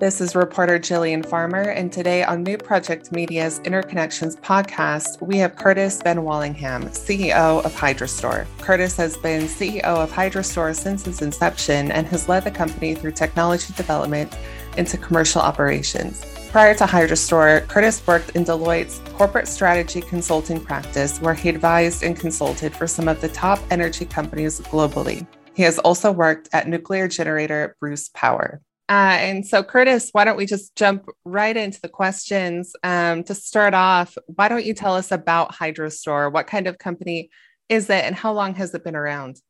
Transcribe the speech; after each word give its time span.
This 0.00 0.20
is 0.20 0.34
reporter 0.34 0.76
Jillian 0.76 1.24
Farmer, 1.24 1.70
and 1.70 1.92
today 1.92 2.24
on 2.24 2.42
New 2.42 2.58
Project 2.58 3.12
Media's 3.12 3.60
Interconnections 3.60 4.36
podcast, 4.40 5.22
we 5.24 5.38
have 5.38 5.54
Curtis 5.54 6.02
VanWalleghem, 6.02 6.88
CEO 6.90 7.64
of 7.64 7.72
Hydrostor. 7.72 8.44
Curtis 8.58 8.96
has 8.96 9.16
been 9.16 9.42
CEO 9.42 9.84
of 9.84 10.10
Hydrostor 10.10 10.74
since 10.74 11.06
its 11.06 11.22
inception 11.22 11.92
and 11.92 12.08
has 12.08 12.28
led 12.28 12.42
the 12.42 12.50
company 12.50 12.96
through 12.96 13.12
technology 13.12 13.72
development 13.74 14.36
into 14.76 14.98
commercial 14.98 15.40
operations. 15.40 16.24
Prior 16.50 16.74
to 16.74 16.84
Hydrostor, 16.84 17.66
Curtis 17.68 18.04
worked 18.04 18.30
in 18.30 18.44
Deloitte's 18.44 19.00
corporate 19.14 19.46
strategy 19.46 20.00
consulting 20.00 20.60
practice, 20.60 21.20
where 21.20 21.34
he 21.34 21.48
advised 21.48 22.02
and 22.02 22.18
consulted 22.18 22.74
for 22.74 22.88
some 22.88 23.06
of 23.06 23.20
the 23.20 23.28
top 23.28 23.60
energy 23.70 24.04
companies 24.04 24.60
globally. 24.60 25.24
He 25.54 25.62
has 25.62 25.78
also 25.78 26.10
worked 26.10 26.48
at 26.52 26.66
nuclear 26.66 27.06
generator 27.06 27.76
Bruce 27.78 28.10
Power. 28.12 28.60
Uh, 28.88 29.16
and 29.18 29.46
so, 29.46 29.62
Curtis, 29.62 30.10
why 30.12 30.24
don't 30.24 30.36
we 30.36 30.44
just 30.44 30.76
jump 30.76 31.08
right 31.24 31.56
into 31.56 31.80
the 31.80 31.88
questions? 31.88 32.74
Um, 32.82 33.24
to 33.24 33.34
start 33.34 33.72
off, 33.72 34.16
why 34.26 34.48
don't 34.48 34.64
you 34.64 34.74
tell 34.74 34.94
us 34.94 35.10
about 35.10 35.54
Hydrostor? 35.54 36.30
What 36.30 36.46
kind 36.46 36.66
of 36.66 36.78
company 36.78 37.30
is 37.68 37.88
it, 37.88 38.04
and 38.04 38.14
how 38.14 38.32
long 38.32 38.54
has 38.56 38.74
it 38.74 38.84
been 38.84 38.96
around? 38.96 39.40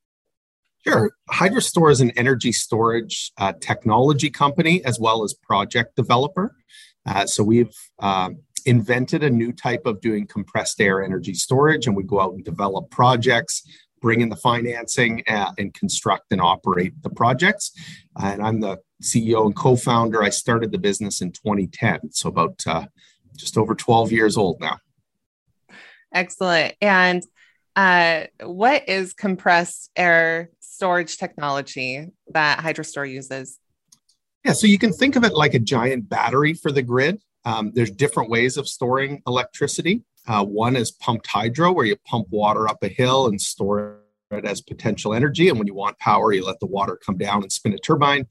Sure. 0.87 1.11
Hydrostor 1.31 1.91
is 1.91 2.01
an 2.01 2.13
energy 2.13 2.53
storage 2.53 3.33
uh, 3.39 3.55
technology 3.61 4.31
company 4.31 4.85
as 4.85 5.01
well 5.01 5.25
as 5.25 5.35
project 5.35 5.97
developer. 5.97 6.55
Uh, 7.07 7.27
so 7.27 7.43
we've 7.43 7.75
um, 8.01 8.39
invented 8.67 9.25
a 9.25 9.31
new 9.31 9.53
type 9.53 9.87
of 9.87 10.01
doing 10.01 10.27
compressed 10.27 10.81
air 10.81 11.03
energy 11.03 11.35
storage, 11.35 11.87
and 11.87 11.97
we 11.97 12.03
go 12.03 12.21
out 12.21 12.35
and 12.35 12.45
develop 12.45 12.91
projects 12.91 13.63
bring 14.05 14.21
in 14.21 14.29
the 14.29 14.37
financing 14.37 15.23
uh, 15.27 15.51
and 15.57 15.73
construct 15.73 16.27
and 16.31 16.39
operate 16.39 16.93
the 17.03 17.09
projects. 17.09 17.73
and 18.21 18.43
I'm 18.43 18.61
the 18.61 18.77
CEO 19.03 19.47
and 19.47 19.57
co-founder. 19.57 20.23
I 20.23 20.29
started 20.29 20.73
the 20.73 20.79
business 20.79 21.23
in 21.23 21.33
2010, 21.33 22.13
so 22.13 22.29
about 22.29 22.63
uh, 22.67 22.85
just 23.35 23.57
over 23.57 23.75
12 23.75 24.13
years 24.13 24.37
old 24.37 24.61
now. 24.61 24.77
Excellent. 26.13 26.75
And 26.83 27.23
uh, 27.77 28.25
what 28.43 28.91
is 28.91 29.15
compressed 29.15 29.91
air 29.97 30.51
storage 30.61 31.17
technology 31.17 32.07
that 32.29 32.59
Hydrostor 32.59 33.11
uses? 33.11 33.59
Yeah, 34.45 34.53
so 34.53 34.67
you 34.67 34.79
can 34.79 34.93
think 34.93 35.17
of 35.17 35.25
it 35.25 35.33
like 35.33 35.55
a 35.55 35.59
giant 35.59 36.11
battery 36.11 36.53
for 36.53 36.71
the 36.71 36.83
grid. 36.83 37.23
Um, 37.47 37.73
there's 37.75 37.91
different 37.91 38.29
ways 38.29 38.59
of 38.59 38.69
storing 38.69 39.23
electricity. 39.27 40.03
Uh, 40.27 40.45
one 40.45 40.77
is 40.77 40.91
pumped 40.91 41.27
hydro, 41.27 41.73
where 41.73 41.87
you 41.87 41.97
pump 42.07 42.27
water 42.31 42.69
up 42.69 42.83
a 42.83 42.89
hill 42.89 43.29
and 43.29 43.41
store 43.41 44.04
it 44.31 44.45
as 44.45 44.61
potential 44.61 45.15
energy. 45.15 45.49
And 45.49 45.59
when 45.59 45.67
you 45.67 45.75
want 45.75 45.99
power, 45.99 46.33
you 46.33 46.45
let 46.45 46.61
the 46.61 46.67
water 46.67 46.99
come 47.05 47.17
down 47.17 47.43
and 47.43 47.53
spin 47.53 47.75
a 47.75 47.79
turbine. 47.79 48.27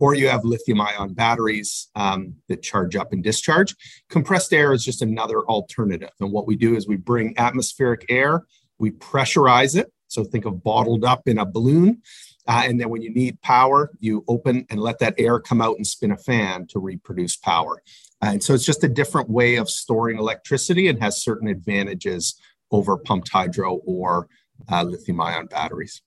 Or 0.00 0.14
you 0.14 0.28
have 0.28 0.44
lithium 0.44 0.80
ion 0.80 1.14
batteries 1.14 1.88
um, 1.96 2.34
that 2.48 2.62
charge 2.62 2.94
up 2.94 3.12
and 3.12 3.22
discharge. 3.22 3.74
Compressed 4.08 4.52
air 4.52 4.72
is 4.72 4.84
just 4.84 5.02
another 5.02 5.42
alternative. 5.46 6.10
And 6.20 6.30
what 6.30 6.46
we 6.46 6.54
do 6.54 6.76
is 6.76 6.86
we 6.86 6.96
bring 6.96 7.36
atmospheric 7.36 8.06
air, 8.08 8.44
we 8.78 8.92
pressurize 8.92 9.74
it. 9.74 9.92
So 10.06 10.22
think 10.22 10.44
of 10.44 10.62
bottled 10.62 11.04
up 11.04 11.26
in 11.26 11.38
a 11.38 11.44
balloon. 11.44 12.02
Uh, 12.46 12.62
and 12.64 12.80
then 12.80 12.90
when 12.90 13.02
you 13.02 13.12
need 13.12 13.42
power, 13.42 13.90
you 13.98 14.24
open 14.28 14.66
and 14.70 14.80
let 14.80 15.00
that 15.00 15.14
air 15.18 15.40
come 15.40 15.60
out 15.60 15.76
and 15.76 15.86
spin 15.86 16.12
a 16.12 16.16
fan 16.16 16.66
to 16.68 16.78
reproduce 16.78 17.36
power. 17.36 17.82
And 18.22 18.42
so 18.42 18.54
it's 18.54 18.64
just 18.64 18.84
a 18.84 18.88
different 18.88 19.28
way 19.28 19.56
of 19.56 19.68
storing 19.68 20.18
electricity 20.18 20.88
and 20.88 21.00
has 21.00 21.22
certain 21.22 21.48
advantages 21.48 22.40
over 22.70 22.96
pumped 22.96 23.30
hydro 23.30 23.80
or 23.84 24.28
uh, 24.70 24.82
lithium 24.82 25.20
ion 25.20 25.46
batteries. 25.46 26.02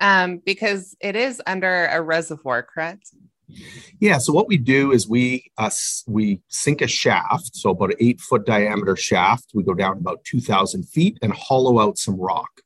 Um, 0.00 0.38
because 0.44 0.96
it 1.00 1.16
is 1.16 1.42
under 1.46 1.86
a 1.86 2.00
reservoir, 2.00 2.62
correct? 2.62 3.10
Yeah. 3.98 4.18
So 4.18 4.32
what 4.32 4.46
we 4.46 4.58
do 4.58 4.92
is 4.92 5.08
we 5.08 5.50
uh, 5.56 5.70
we 6.06 6.42
sink 6.48 6.82
a 6.82 6.86
shaft, 6.86 7.56
so 7.56 7.70
about 7.70 7.90
an 7.90 7.96
eight 7.98 8.20
foot 8.20 8.44
diameter 8.44 8.94
shaft. 8.94 9.50
We 9.54 9.64
go 9.64 9.74
down 9.74 9.98
about 9.98 10.22
two 10.24 10.40
thousand 10.40 10.84
feet 10.84 11.18
and 11.22 11.32
hollow 11.32 11.80
out 11.80 11.98
some 11.98 12.20
rock. 12.20 12.60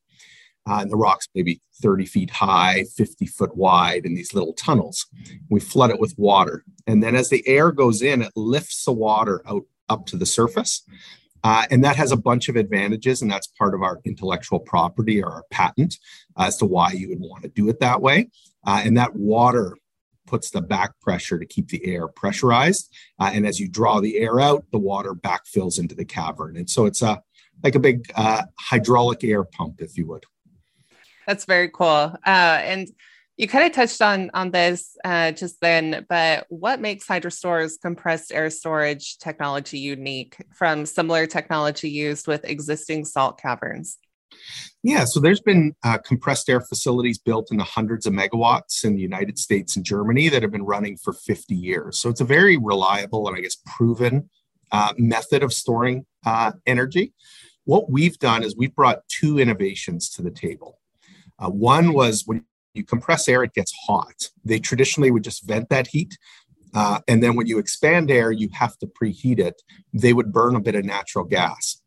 Uh, 0.68 0.78
and 0.82 0.92
the 0.92 0.96
rock's 0.96 1.28
maybe 1.34 1.60
30 1.82 2.06
feet 2.06 2.30
high, 2.30 2.84
50 2.96 3.26
foot 3.26 3.56
wide 3.56 4.06
in 4.06 4.14
these 4.14 4.32
little 4.32 4.52
tunnels. 4.52 5.06
We 5.50 5.58
flood 5.58 5.90
it 5.90 5.98
with 5.98 6.14
water. 6.16 6.64
And 6.86 7.02
then 7.02 7.16
as 7.16 7.30
the 7.30 7.46
air 7.48 7.72
goes 7.72 8.00
in, 8.00 8.22
it 8.22 8.30
lifts 8.36 8.84
the 8.84 8.92
water 8.92 9.42
out 9.44 9.64
up 9.88 10.06
to 10.06 10.16
the 10.16 10.26
surface. 10.26 10.84
Uh, 11.44 11.64
and 11.70 11.82
that 11.82 11.96
has 11.96 12.12
a 12.12 12.16
bunch 12.16 12.48
of 12.48 12.56
advantages, 12.56 13.22
and 13.22 13.30
that's 13.30 13.46
part 13.46 13.74
of 13.74 13.82
our 13.82 14.00
intellectual 14.04 14.60
property 14.60 15.22
or 15.22 15.30
our 15.30 15.44
patent 15.50 15.98
uh, 16.36 16.44
as 16.44 16.56
to 16.56 16.64
why 16.64 16.92
you 16.92 17.08
would 17.08 17.20
want 17.20 17.42
to 17.42 17.48
do 17.48 17.68
it 17.68 17.80
that 17.80 18.00
way. 18.00 18.28
Uh, 18.66 18.80
and 18.84 18.96
that 18.96 19.14
water 19.16 19.76
puts 20.26 20.50
the 20.50 20.60
back 20.60 20.98
pressure 21.00 21.38
to 21.38 21.44
keep 21.46 21.68
the 21.68 21.84
air 21.84 22.06
pressurized. 22.06 22.94
Uh, 23.18 23.30
and 23.34 23.46
as 23.46 23.58
you 23.58 23.68
draw 23.68 24.00
the 24.00 24.18
air 24.18 24.40
out, 24.40 24.64
the 24.70 24.78
water 24.78 25.14
backfills 25.14 25.78
into 25.78 25.94
the 25.94 26.04
cavern. 26.04 26.56
And 26.56 26.70
so 26.70 26.86
it's 26.86 27.02
a 27.02 27.22
like 27.62 27.74
a 27.74 27.80
big 27.80 28.10
uh, 28.14 28.42
hydraulic 28.58 29.22
air 29.24 29.44
pump, 29.44 29.80
if 29.80 29.96
you 29.96 30.06
would. 30.06 30.24
That's 31.26 31.44
very 31.44 31.68
cool. 31.68 31.86
Uh, 31.86 32.18
and 32.26 32.88
you 33.36 33.48
kind 33.48 33.64
of 33.66 33.72
touched 33.72 34.02
on 34.02 34.30
on 34.34 34.50
this 34.50 34.96
uh, 35.04 35.32
just 35.32 35.60
then, 35.60 36.04
but 36.08 36.46
what 36.48 36.80
makes 36.80 37.06
Hydrostor's 37.06 37.78
compressed 37.78 38.32
air 38.32 38.50
storage 38.50 39.18
technology 39.18 39.78
unique 39.78 40.36
from 40.54 40.84
similar 40.86 41.26
technology 41.26 41.88
used 41.88 42.26
with 42.26 42.44
existing 42.44 43.04
salt 43.04 43.40
caverns? 43.40 43.98
Yeah, 44.82 45.04
so 45.04 45.20
there's 45.20 45.40
been 45.40 45.74
uh, 45.84 45.98
compressed 45.98 46.48
air 46.48 46.60
facilities 46.60 47.18
built 47.18 47.50
in 47.50 47.58
the 47.58 47.64
hundreds 47.64 48.06
of 48.06 48.12
megawatts 48.12 48.84
in 48.84 48.94
the 48.94 49.02
United 49.02 49.38
States 49.38 49.76
and 49.76 49.84
Germany 49.84 50.28
that 50.28 50.42
have 50.42 50.50
been 50.50 50.64
running 50.64 50.96
for 50.96 51.12
50 51.12 51.54
years. 51.54 51.98
So 51.98 52.08
it's 52.08 52.20
a 52.20 52.24
very 52.24 52.56
reliable 52.56 53.28
and 53.28 53.36
I 53.36 53.40
guess 53.40 53.56
proven 53.64 54.30
uh, 54.72 54.94
method 54.96 55.42
of 55.42 55.52
storing 55.52 56.06
uh, 56.26 56.52
energy. 56.66 57.12
What 57.64 57.90
we've 57.90 58.18
done 58.18 58.42
is 58.42 58.56
we've 58.56 58.74
brought 58.74 59.06
two 59.08 59.38
innovations 59.38 60.10
to 60.10 60.22
the 60.22 60.30
table. 60.30 60.80
Uh, 61.38 61.50
one 61.50 61.92
was 61.92 62.24
when 62.26 62.44
you 62.74 62.84
compress 62.84 63.28
air, 63.28 63.42
it 63.42 63.54
gets 63.54 63.72
hot. 63.86 64.30
They 64.44 64.58
traditionally 64.58 65.10
would 65.10 65.24
just 65.24 65.46
vent 65.46 65.68
that 65.68 65.88
heat. 65.88 66.16
Uh, 66.74 67.00
and 67.06 67.22
then 67.22 67.36
when 67.36 67.46
you 67.46 67.58
expand 67.58 68.10
air, 68.10 68.32
you 68.32 68.48
have 68.52 68.78
to 68.78 68.86
preheat 68.86 69.38
it. 69.38 69.62
They 69.92 70.12
would 70.12 70.32
burn 70.32 70.56
a 70.56 70.60
bit 70.60 70.74
of 70.74 70.84
natural 70.84 71.24
gas. 71.24 71.80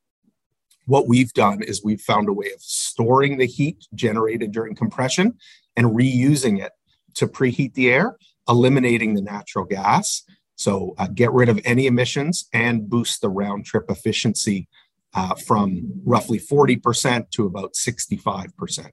What 0.86 1.08
we've 1.08 1.34
done 1.34 1.64
is 1.64 1.84
we've 1.84 2.02
found 2.02 2.30
a 2.30 2.34
way 2.34 2.52
of 2.54 2.62
storing 2.62 3.38
the 3.38 3.48
heat 3.48 3.88
generated 3.96 4.52
during 4.52 4.76
compression 4.76 5.38
and 5.76 5.88
reusing 5.88 6.64
it 6.64 6.74
to 7.16 7.28
preheat 7.28 7.74
the 7.74 7.90
air, 7.90 8.18
eliminating 8.48 9.16
the 9.16 9.22
natural 9.22 9.66
gas. 9.66 10.24
So 10.56 10.94
uh, 10.98 11.08
get 11.08 11.32
rid 11.34 11.50
of 11.50 11.60
any 11.66 11.88
emissions 11.88 12.48
and 12.54 12.88
boost 12.88 13.22
the 13.22 13.30
round 13.30 13.66
trip 13.66 13.86
efficiency 13.90 14.68
uh, 15.16 15.34
from 15.36 16.02
roughly 16.06 16.40
40% 16.40 17.32
to 17.32 17.46
about 17.46 17.74
65%. 17.74 18.92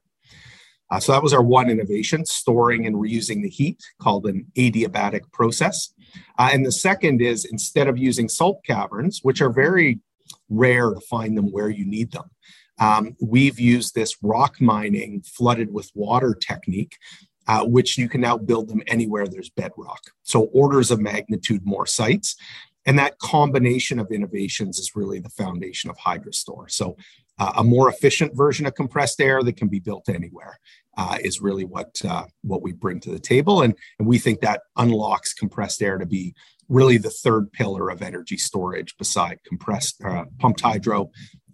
Uh, 0.93 0.99
so 0.99 1.11
that 1.11 1.23
was 1.23 1.33
our 1.33 1.41
one 1.41 1.71
innovation, 1.71 2.23
storing 2.23 2.85
and 2.85 2.95
reusing 2.95 3.41
the 3.41 3.49
heat, 3.49 3.81
called 3.99 4.27
an 4.27 4.45
adiabatic 4.55 5.21
process. 5.31 5.91
Uh, 6.37 6.51
and 6.53 6.63
the 6.63 6.71
second 6.71 7.19
is 7.19 7.45
instead 7.45 7.87
of 7.87 7.97
using 7.97 8.29
salt 8.29 8.63
caverns, 8.63 9.21
which 9.23 9.41
are 9.41 9.51
very 9.51 9.99
rare 10.49 10.93
to 10.93 10.99
find 10.99 11.35
them 11.35 11.51
where 11.51 11.69
you 11.69 11.83
need 11.83 12.11
them, 12.11 12.29
um, 12.79 13.15
we've 13.19 13.59
used 13.59 13.95
this 13.95 14.17
rock 14.21 14.61
mining 14.61 15.23
flooded 15.23 15.73
with 15.73 15.89
water 15.95 16.35
technique, 16.35 16.99
uh, 17.47 17.65
which 17.65 17.97
you 17.97 18.07
can 18.07 18.21
now 18.21 18.37
build 18.37 18.69
them 18.69 18.83
anywhere 18.85 19.27
there's 19.27 19.49
bedrock. 19.49 20.01
So 20.21 20.43
orders 20.53 20.91
of 20.91 20.99
magnitude 20.99 21.65
more 21.65 21.87
sites. 21.87 22.35
And 22.85 22.99
that 22.99 23.17
combination 23.17 23.97
of 23.97 24.11
innovations 24.11 24.77
is 24.77 24.95
really 24.95 25.19
the 25.19 25.29
foundation 25.29 25.89
of 25.89 25.97
Hydrostor. 25.97 26.69
So 26.69 26.97
uh, 27.43 27.51
a 27.57 27.63
more 27.63 27.89
efficient 27.89 28.35
version 28.35 28.65
of 28.65 28.73
compressed 28.73 29.19
air 29.19 29.43
that 29.43 29.57
can 29.57 29.67
be 29.67 29.79
built 29.79 30.07
anywhere 30.07 30.57
uh, 30.97 31.17
is 31.21 31.41
really 31.41 31.65
what 31.65 32.01
uh, 32.07 32.25
what 32.41 32.61
we 32.61 32.71
bring 32.71 32.99
to 33.01 33.11
the 33.11 33.19
table, 33.19 33.61
and 33.61 33.75
and 33.99 34.07
we 34.07 34.17
think 34.17 34.39
that 34.39 34.61
unlocks 34.77 35.33
compressed 35.33 35.81
air 35.81 35.97
to 35.97 36.05
be 36.05 36.33
really 36.69 36.97
the 36.97 37.09
third 37.09 37.51
pillar 37.51 37.89
of 37.89 38.01
energy 38.01 38.37
storage 38.37 38.95
beside 38.97 39.39
compressed 39.45 40.01
uh, 40.05 40.23
pumped 40.39 40.61
hydro, 40.61 41.11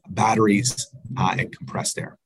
batteries, 0.09 0.87
uh, 1.17 1.35
and 1.39 1.55
compressed 1.55 1.97
air. 1.97 2.17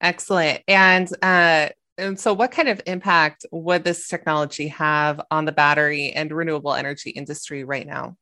Excellent, 0.00 0.62
and. 0.66 1.08
Uh, 1.22 1.68
and 1.98 2.20
so, 2.20 2.34
what 2.34 2.50
kind 2.50 2.68
of 2.68 2.78
impact 2.84 3.46
would 3.50 3.82
this 3.82 4.06
technology 4.06 4.68
have 4.68 5.18
on 5.30 5.46
the 5.46 5.52
battery 5.52 6.12
and 6.12 6.30
renewable 6.30 6.74
energy 6.74 7.08
industry 7.08 7.64
right 7.64 7.86
now? 7.86 8.18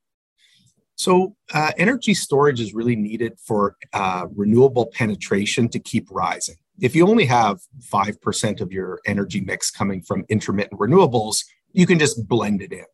So, 0.97 1.35
uh, 1.53 1.73
energy 1.77 2.15
storage 2.15 2.61
is 2.61 2.73
really 2.73 2.97
needed 2.97 3.39
for 3.45 3.77
uh, 3.93 4.27
renewable 4.35 4.87
penetration 4.87 5.69
to 5.71 5.81
keep 5.81 6.07
rising. 6.11 6.57
If 6.81 6.95
you 6.95 7.07
only 7.07 7.27
have 7.27 7.61
5% 7.93 8.61
of 8.61 8.73
your 8.73 9.01
energy 9.07 9.41
mix 9.41 9.71
coming 9.71 10.03
from 10.03 10.25
intermittent 10.29 10.81
renewables, 10.81 11.45
you 11.73 11.87
can 11.87 11.99
just 11.99 12.27
blend 12.29 12.63
it 12.63 12.73
in. 12.73 12.85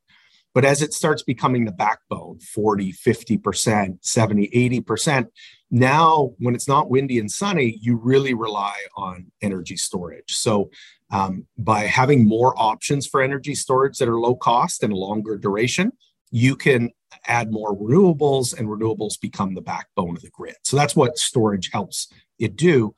But 0.53 0.65
as 0.65 0.83
it 0.83 0.93
starts 0.93 1.23
becoming 1.23 1.65
the 1.65 1.73
backbone, 1.73 2.41
40, 2.41 2.93
50%, 2.93 3.99
70, 4.01 4.49
80%, 4.81 5.27
Now, 5.71 6.33
when 6.39 6.57
it's 6.57 6.67
not 6.67 6.91
windy 6.91 7.21
and 7.21 7.31
sunny, 7.31 7.79
you 7.81 7.97
really 7.97 8.35
rely 8.35 8.75
on 8.97 9.31
energy 9.41 9.77
storage. 9.77 10.35
So, 10.35 10.71
um, 11.13 11.47
by 11.57 11.81
having 11.81 12.27
more 12.27 12.55
options 12.57 13.07
for 13.07 13.23
energy 13.23 13.55
storage 13.55 13.99
that 13.99 14.09
are 14.09 14.19
low 14.19 14.35
cost 14.35 14.83
and 14.83 14.93
longer 14.93 15.39
duration, 15.39 15.93
you 16.31 16.57
can 16.57 16.91
add 17.27 17.53
more 17.53 17.77
renewables, 17.77 18.57
and 18.57 18.69
renewables 18.69 19.21
become 19.21 19.55
the 19.55 19.61
backbone 19.61 20.17
of 20.17 20.23
the 20.23 20.31
grid. 20.31 20.57
So, 20.63 20.77
that's 20.77 20.97
what 20.97 21.19
storage 21.19 21.71
helps 21.73 22.09
it 22.39 22.57
do. 22.57 22.95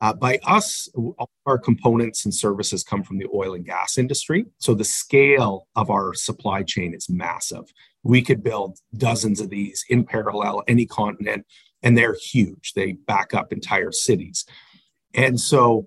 Uh, 0.00 0.12
by 0.12 0.38
us, 0.44 0.88
our 1.46 1.56
components 1.56 2.26
and 2.26 2.34
services 2.34 2.84
come 2.84 3.02
from 3.02 3.16
the 3.16 3.26
oil 3.32 3.54
and 3.54 3.64
gas 3.64 3.96
industry. 3.96 4.44
So 4.58 4.74
the 4.74 4.84
scale 4.84 5.66
of 5.76 5.88
our 5.88 6.12
supply 6.12 6.62
chain 6.62 6.92
is 6.92 7.08
massive. 7.08 7.72
We 8.02 8.20
could 8.20 8.42
build 8.42 8.78
dozens 8.98 9.40
of 9.40 9.48
these 9.48 9.82
in 9.88 10.04
parallel, 10.04 10.62
any 10.68 10.84
continent, 10.84 11.46
and 11.82 11.96
they're 11.96 12.16
huge. 12.20 12.74
They 12.74 12.92
back 12.92 13.32
up 13.32 13.50
entire 13.50 13.92
cities. 13.92 14.44
And 15.14 15.40
so 15.40 15.86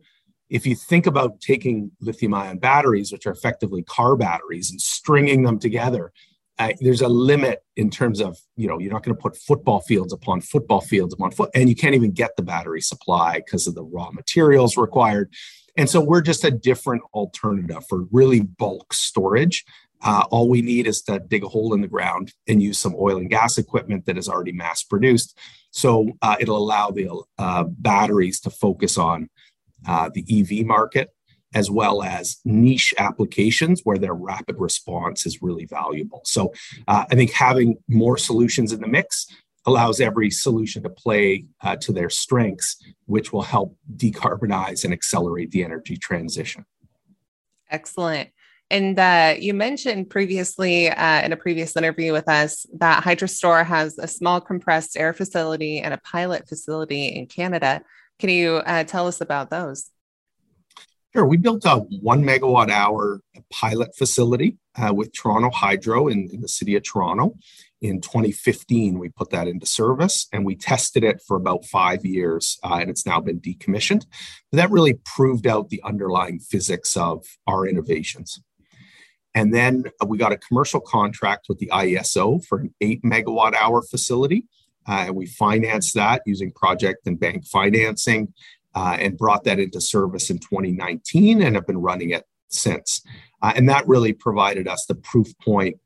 if 0.50 0.66
you 0.66 0.76
think 0.76 1.06
about 1.06 1.42
taking 1.42 1.92
lithium 2.02 2.34
ion 2.34 2.58
batteries, 2.58 3.12
which 3.12 3.28
are 3.28 3.34
effectively 3.34 3.84
car 3.84 4.16
batteries, 4.16 4.72
and 4.72 4.82
stringing 4.82 5.44
them 5.44 5.60
together, 5.60 6.12
uh, 6.60 6.74
there's 6.82 7.02
a 7.02 7.08
limit 7.08 7.64
in 7.76 7.90
terms 7.90 8.20
of 8.20 8.38
you 8.56 8.68
know 8.68 8.80
you're 8.80 8.92
not 8.92 9.04
going 9.04 9.16
to 9.16 9.22
put 9.22 9.36
football 9.38 9.82
fields 9.82 10.14
upon 10.14 10.42
football 10.42 10.82
fields 10.82 11.14
upon 11.14 11.32
foot 11.32 11.50
and 11.54 11.70
you 11.70 11.76
can't 11.76 11.96
even 11.96 12.12
get 12.12 12.36
the 12.36 12.44
battery 12.44 12.82
supply 12.82 13.36
because 13.38 13.68
of 13.68 13.76
the 13.76 13.84
raw 13.84 14.12
materials 14.12 14.78
required. 14.78 15.32
And 15.76 15.90
so 15.90 16.02
we're 16.02 16.22
just 16.22 16.44
a 16.44 16.50
different 16.50 17.04
alternative 17.14 17.86
for 17.88 18.06
really 18.12 18.42
bulk 18.42 18.94
storage. 18.94 19.64
Uh, 20.04 20.24
all 20.30 20.50
we 20.50 20.62
need 20.62 20.88
is 20.88 21.02
to 21.04 21.20
dig 21.20 21.44
a 21.44 21.48
hole 21.48 21.74
in 21.74 21.82
the 21.82 21.88
ground 21.88 22.34
and 22.48 22.62
use 22.62 22.78
some 22.78 22.96
oil 22.98 23.18
and 23.18 23.30
gas 23.30 23.58
equipment 23.58 24.06
that 24.06 24.18
is 24.18 24.28
already 24.28 24.52
mass 24.52 24.84
produced. 24.84 25.38
So 25.72 26.12
uh, 26.22 26.36
it'll 26.40 26.58
allow 26.58 26.92
the 26.92 27.10
uh, 27.38 27.64
batteries 27.64 28.40
to 28.42 28.50
focus 28.50 28.98
on 28.98 29.30
uh, 29.88 30.10
the 30.14 30.26
ev 30.32 30.66
market 30.66 31.10
as 31.54 31.72
well 31.72 32.04
as 32.04 32.38
niche 32.46 32.94
applications 32.98 33.82
where 33.84 33.98
their 33.98 34.14
rapid 34.14 34.58
response 34.60 35.26
is 35.26 35.42
really 35.42 35.66
valuable. 35.66 36.22
So 36.26 36.54
uh, 36.88 37.06
I 37.10 37.16
think 37.16 37.32
having 37.32 37.78
more 37.88 38.18
solutions 38.18 38.74
in 38.74 38.82
the 38.82 38.88
mix 38.88 39.28
allows 39.66 40.00
every 40.00 40.32
solution 40.32 40.84
to 40.84 40.90
play 40.90 41.46
uh, 41.62 41.76
to 41.76 41.92
their 41.92 42.10
strengths, 42.10 42.82
which 43.06 43.34
will 43.34 43.42
help 43.42 43.78
decarbonize 43.96 44.84
and 44.84 44.94
accelerate 44.94 45.52
the 45.52 45.64
energy 45.64 45.98
transition. 45.98 46.66
Excellent. 47.70 48.30
And 48.70 49.00
uh, 49.00 49.36
you 49.40 49.54
mentioned 49.54 50.10
previously 50.10 50.90
uh, 50.90 51.22
in 51.22 51.32
a 51.32 51.38
previous 51.38 51.76
interview 51.78 52.12
with 52.12 52.28
us 52.28 52.66
that 52.80 53.04
Hydrostor 53.04 53.66
has 53.66 53.98
a 53.98 54.08
small 54.08 54.42
compressed 54.42 54.98
air 54.98 55.14
facility 55.14 55.80
and 55.80 55.94
a 55.94 55.98
pilot 55.98 56.48
facility 56.48 57.08
in 57.08 57.28
Canada. 57.28 57.82
Can 58.20 58.30
you 58.30 58.56
uh, 58.58 58.84
tell 58.84 59.08
us 59.08 59.22
about 59.22 59.50
those? 59.50 59.90
Sure. 61.18 61.26
We 61.26 61.38
built 61.38 61.66
a 61.66 61.78
one 61.78 62.24
megawatt 62.24 62.70
hour 62.70 63.22
pilot 63.52 63.98
facility 63.98 64.56
uh, 64.76 64.94
with 64.94 65.12
Toronto 65.14 65.50
Hydro 65.50 66.08
in, 66.10 66.30
in, 66.32 66.42
the 66.42 66.48
city 66.48 66.76
of 66.76 66.84
Toronto. 66.84 67.36
In 67.82 68.02
2015, 68.02 69.00
we 69.00 69.10
put 69.10 69.32
that 69.32 69.48
into 69.48 69.66
service 69.66 70.28
and 70.32 70.46
we 70.46 70.56
tested 70.56 71.04
it 71.04 71.20
for 71.28 71.36
about 71.36 71.66
five 71.66 72.06
years, 72.06 72.60
uh, 72.64 72.78
and 72.80 72.92
it's 72.92 73.08
now 73.08 73.20
been 73.20 73.40
decommissioned. 73.40 74.06
But 74.52 74.58
that 74.58 74.70
really 74.70 75.00
proved 75.06 75.48
out 75.48 75.70
the 75.70 75.82
underlying 75.84 76.38
physics 76.38 76.96
of 76.96 77.26
our 77.48 77.66
innovations. 77.66 78.40
And 79.34 79.52
then 79.56 79.86
we 80.06 80.20
got 80.20 80.34
a 80.34 80.38
commercial 80.38 80.82
contract 80.82 81.48
with 81.50 81.58
the 81.58 81.72
IESO 81.74 82.46
for 82.46 82.60
an 82.60 82.76
eight 82.80 83.02
megawatt 83.02 83.56
hour 83.56 83.82
facility. 83.82 84.46
Uh, 84.88 85.06
and 85.08 85.16
we 85.16 85.26
financed 85.26 85.96
that 85.96 86.22
using 86.28 86.52
project 86.52 87.08
and 87.08 87.20
bank 87.20 87.46
financing 87.46 88.34
uh, 88.78 88.96
and 89.00 89.18
brought 89.18 89.44
that 89.44 89.58
into 89.58 89.82
service 89.82 90.30
in 90.30 90.38
2019 90.38 91.42
and 91.42 91.56
have 91.56 91.66
been 91.66 91.80
running 91.80 92.12
it 92.12 92.26
since. 92.50 93.02
Uh, 93.42 93.52
and 93.56 93.68
that 93.68 93.88
really 93.88 94.14
provided 94.14 94.68
us 94.68 94.86
the 94.86 94.94
proof 94.94 95.28
point 95.40 95.78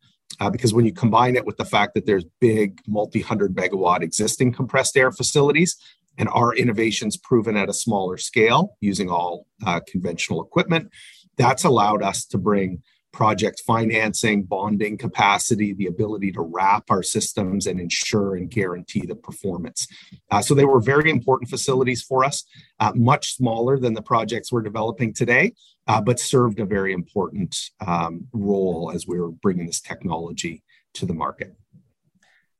uh, 0.41 0.49
because 0.49 0.73
when 0.73 0.85
you 0.85 0.91
combine 0.91 1.37
it 1.37 1.45
with 1.45 1.55
the 1.55 1.63
fact 1.63 1.93
that 1.93 2.05
there's 2.05 2.25
big 2.41 2.81
multi 2.85 3.21
hundred 3.21 3.55
megawatt 3.55 4.01
existing 4.01 4.51
compressed 4.51 4.97
air 4.97 5.09
facilities 5.09 5.77
and 6.17 6.27
our 6.33 6.53
innovations 6.53 7.15
proven 7.15 7.55
at 7.55 7.69
a 7.69 7.73
smaller 7.73 8.17
scale 8.17 8.75
using 8.81 9.09
all 9.09 9.47
uh, 9.65 9.79
conventional 9.87 10.43
equipment, 10.43 10.89
that's 11.37 11.63
allowed 11.63 12.03
us 12.03 12.25
to 12.25 12.37
bring 12.37 12.83
project 13.11 13.61
financing, 13.65 14.43
bonding 14.43 14.97
capacity, 14.97 15.73
the 15.73 15.87
ability 15.87 16.31
to 16.31 16.41
wrap 16.41 16.89
our 16.89 17.03
systems 17.03 17.67
and 17.67 17.79
ensure 17.79 18.35
and 18.35 18.49
guarantee 18.49 19.05
the 19.05 19.15
performance. 19.15 19.87
Uh, 20.29 20.41
so 20.41 20.53
they 20.53 20.65
were 20.65 20.79
very 20.79 21.09
important 21.09 21.49
facilities 21.49 22.01
for 22.01 22.23
us, 22.23 22.45
uh, 22.79 22.91
much 22.95 23.35
smaller 23.35 23.77
than 23.77 23.93
the 23.93 24.01
projects 24.01 24.51
we're 24.51 24.61
developing 24.61 25.13
today, 25.13 25.51
uh, 25.87 25.99
but 25.99 26.19
served 26.19 26.59
a 26.59 26.65
very 26.65 26.93
important 26.93 27.55
um, 27.85 28.27
role 28.33 28.91
as 28.93 29.05
we 29.05 29.19
were 29.19 29.31
bringing 29.31 29.65
this 29.65 29.81
technology 29.81 30.63
to 30.93 31.05
the 31.05 31.13
market. 31.13 31.53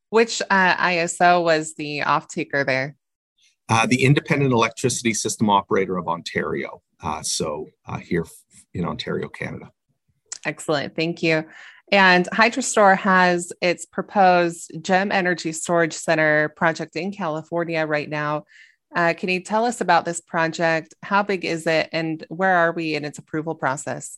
Which 0.09 0.41
uh, 0.49 0.75
IESO 0.75 1.43
was 1.43 1.75
the 1.75 2.03
off 2.03 2.27
taker 2.27 2.65
there? 2.65 2.97
Uh, 3.69 3.85
the 3.85 4.03
Independent 4.03 4.51
Electricity 4.51 5.13
System 5.13 5.49
Operator 5.49 5.97
of 5.97 6.09
Ontario. 6.09 6.81
Uh, 7.01 7.21
so 7.21 7.67
here 8.01 8.25
in 8.73 8.85
Ontario, 8.85 9.29
Canada. 9.29 9.71
Excellent. 10.45 10.95
Thank 10.95 11.23
you. 11.23 11.45
And 11.91 12.27
Hydrostor 12.31 12.97
has 12.97 13.51
its 13.61 13.85
proposed 13.85 14.71
GEM 14.81 15.11
Energy 15.11 15.51
Storage 15.51 15.93
Center 15.93 16.49
project 16.55 16.95
in 16.95 17.11
California 17.11 17.85
right 17.85 18.09
now. 18.09 18.45
Uh, 18.95 19.13
can 19.15 19.29
you 19.29 19.41
tell 19.41 19.65
us 19.65 19.81
about 19.81 20.05
this 20.05 20.21
project? 20.21 20.93
How 21.03 21.23
big 21.23 21.45
is 21.45 21.67
it, 21.67 21.89
and 21.91 22.25
where 22.29 22.55
are 22.55 22.71
we 22.71 22.95
in 22.95 23.05
its 23.05 23.19
approval 23.19 23.55
process? 23.55 24.17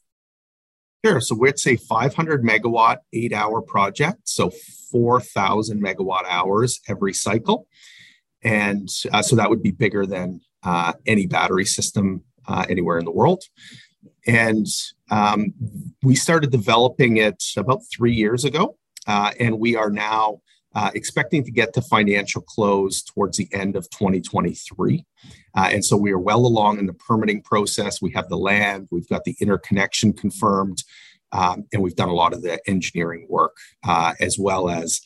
Sure. 1.05 1.19
So 1.19 1.43
it's 1.43 1.67
a 1.67 1.75
500 1.75 2.43
megawatt, 2.43 2.97
eight 3.11 3.33
hour 3.33 3.61
project. 3.61 4.21
So 4.23 4.51
4,000 4.91 5.83
megawatt 5.83 6.23
hours 6.29 6.79
every 6.87 7.13
cycle. 7.13 7.67
And 8.41 8.89
uh, 9.11 9.21
so 9.21 9.35
that 9.35 9.49
would 9.49 9.61
be 9.61 9.71
bigger 9.71 10.05
than 10.05 10.39
uh, 10.63 10.93
any 11.05 11.25
battery 11.25 11.65
system 11.65 12.23
uh, 12.47 12.65
anywhere 12.69 12.99
in 12.99 13.05
the 13.05 13.11
world. 13.11 13.43
And 14.25 14.67
um, 15.11 15.53
we 16.01 16.15
started 16.15 16.51
developing 16.51 17.17
it 17.17 17.43
about 17.57 17.81
three 17.95 18.13
years 18.13 18.45
ago, 18.45 18.77
uh, 19.07 19.31
and 19.39 19.59
we 19.59 19.75
are 19.75 19.89
now 19.89 20.41
uh, 20.75 20.89
expecting 20.95 21.43
to 21.43 21.51
get 21.51 21.73
to 21.73 21.81
financial 21.81 22.41
close 22.41 23.03
towards 23.03 23.37
the 23.37 23.47
end 23.53 23.75
of 23.75 23.89
2023. 23.91 25.05
Uh, 25.55 25.69
and 25.71 25.85
so 25.85 25.95
we 25.95 26.11
are 26.11 26.19
well 26.19 26.45
along 26.45 26.79
in 26.79 26.87
the 26.87 26.93
permitting 26.93 27.41
process. 27.41 28.01
We 28.01 28.11
have 28.13 28.27
the 28.29 28.37
land, 28.37 28.87
we've 28.91 29.07
got 29.07 29.23
the 29.23 29.35
interconnection 29.39 30.13
confirmed, 30.13 30.83
um, 31.31 31.65
and 31.71 31.81
we've 31.81 31.95
done 31.95 32.09
a 32.09 32.13
lot 32.13 32.33
of 32.33 32.41
the 32.41 32.59
engineering 32.67 33.27
work 33.29 33.55
uh, 33.87 34.13
as 34.19 34.39
well 34.39 34.69
as 34.69 35.01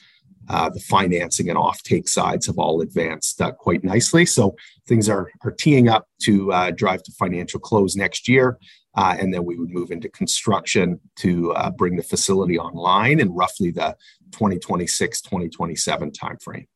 uh, 0.50 0.70
the 0.70 0.80
financing 0.80 1.50
and 1.50 1.58
offtake 1.58 2.08
sides 2.08 2.46
have 2.46 2.58
all 2.58 2.80
advanced 2.80 3.42
uh, 3.42 3.52
quite 3.52 3.84
nicely. 3.84 4.26
So 4.26 4.56
things 4.88 5.10
are, 5.10 5.30
are 5.44 5.52
teeing 5.52 5.90
up 5.90 6.08
to 6.22 6.72
drive 6.76 7.04
to 7.04 7.12
financial 7.12 7.60
close 7.60 7.98
next 7.98 8.30
year. 8.30 8.58
Uh, 8.98 9.16
and 9.20 9.32
then 9.32 9.46
we 9.46 9.56
would 9.56 9.70
move 9.70 9.92
into 9.92 10.10
construction 10.10 11.00
to 11.16 11.54
uh, 11.54 11.70
bring 11.70 11.96
the 11.96 12.04
facility 12.04 12.58
online 12.58 13.20
in 13.20 13.32
roughly 13.32 13.70
the 13.70 13.96
2026 14.32 15.22
2027 15.22 16.12
timeframe. 16.12 16.68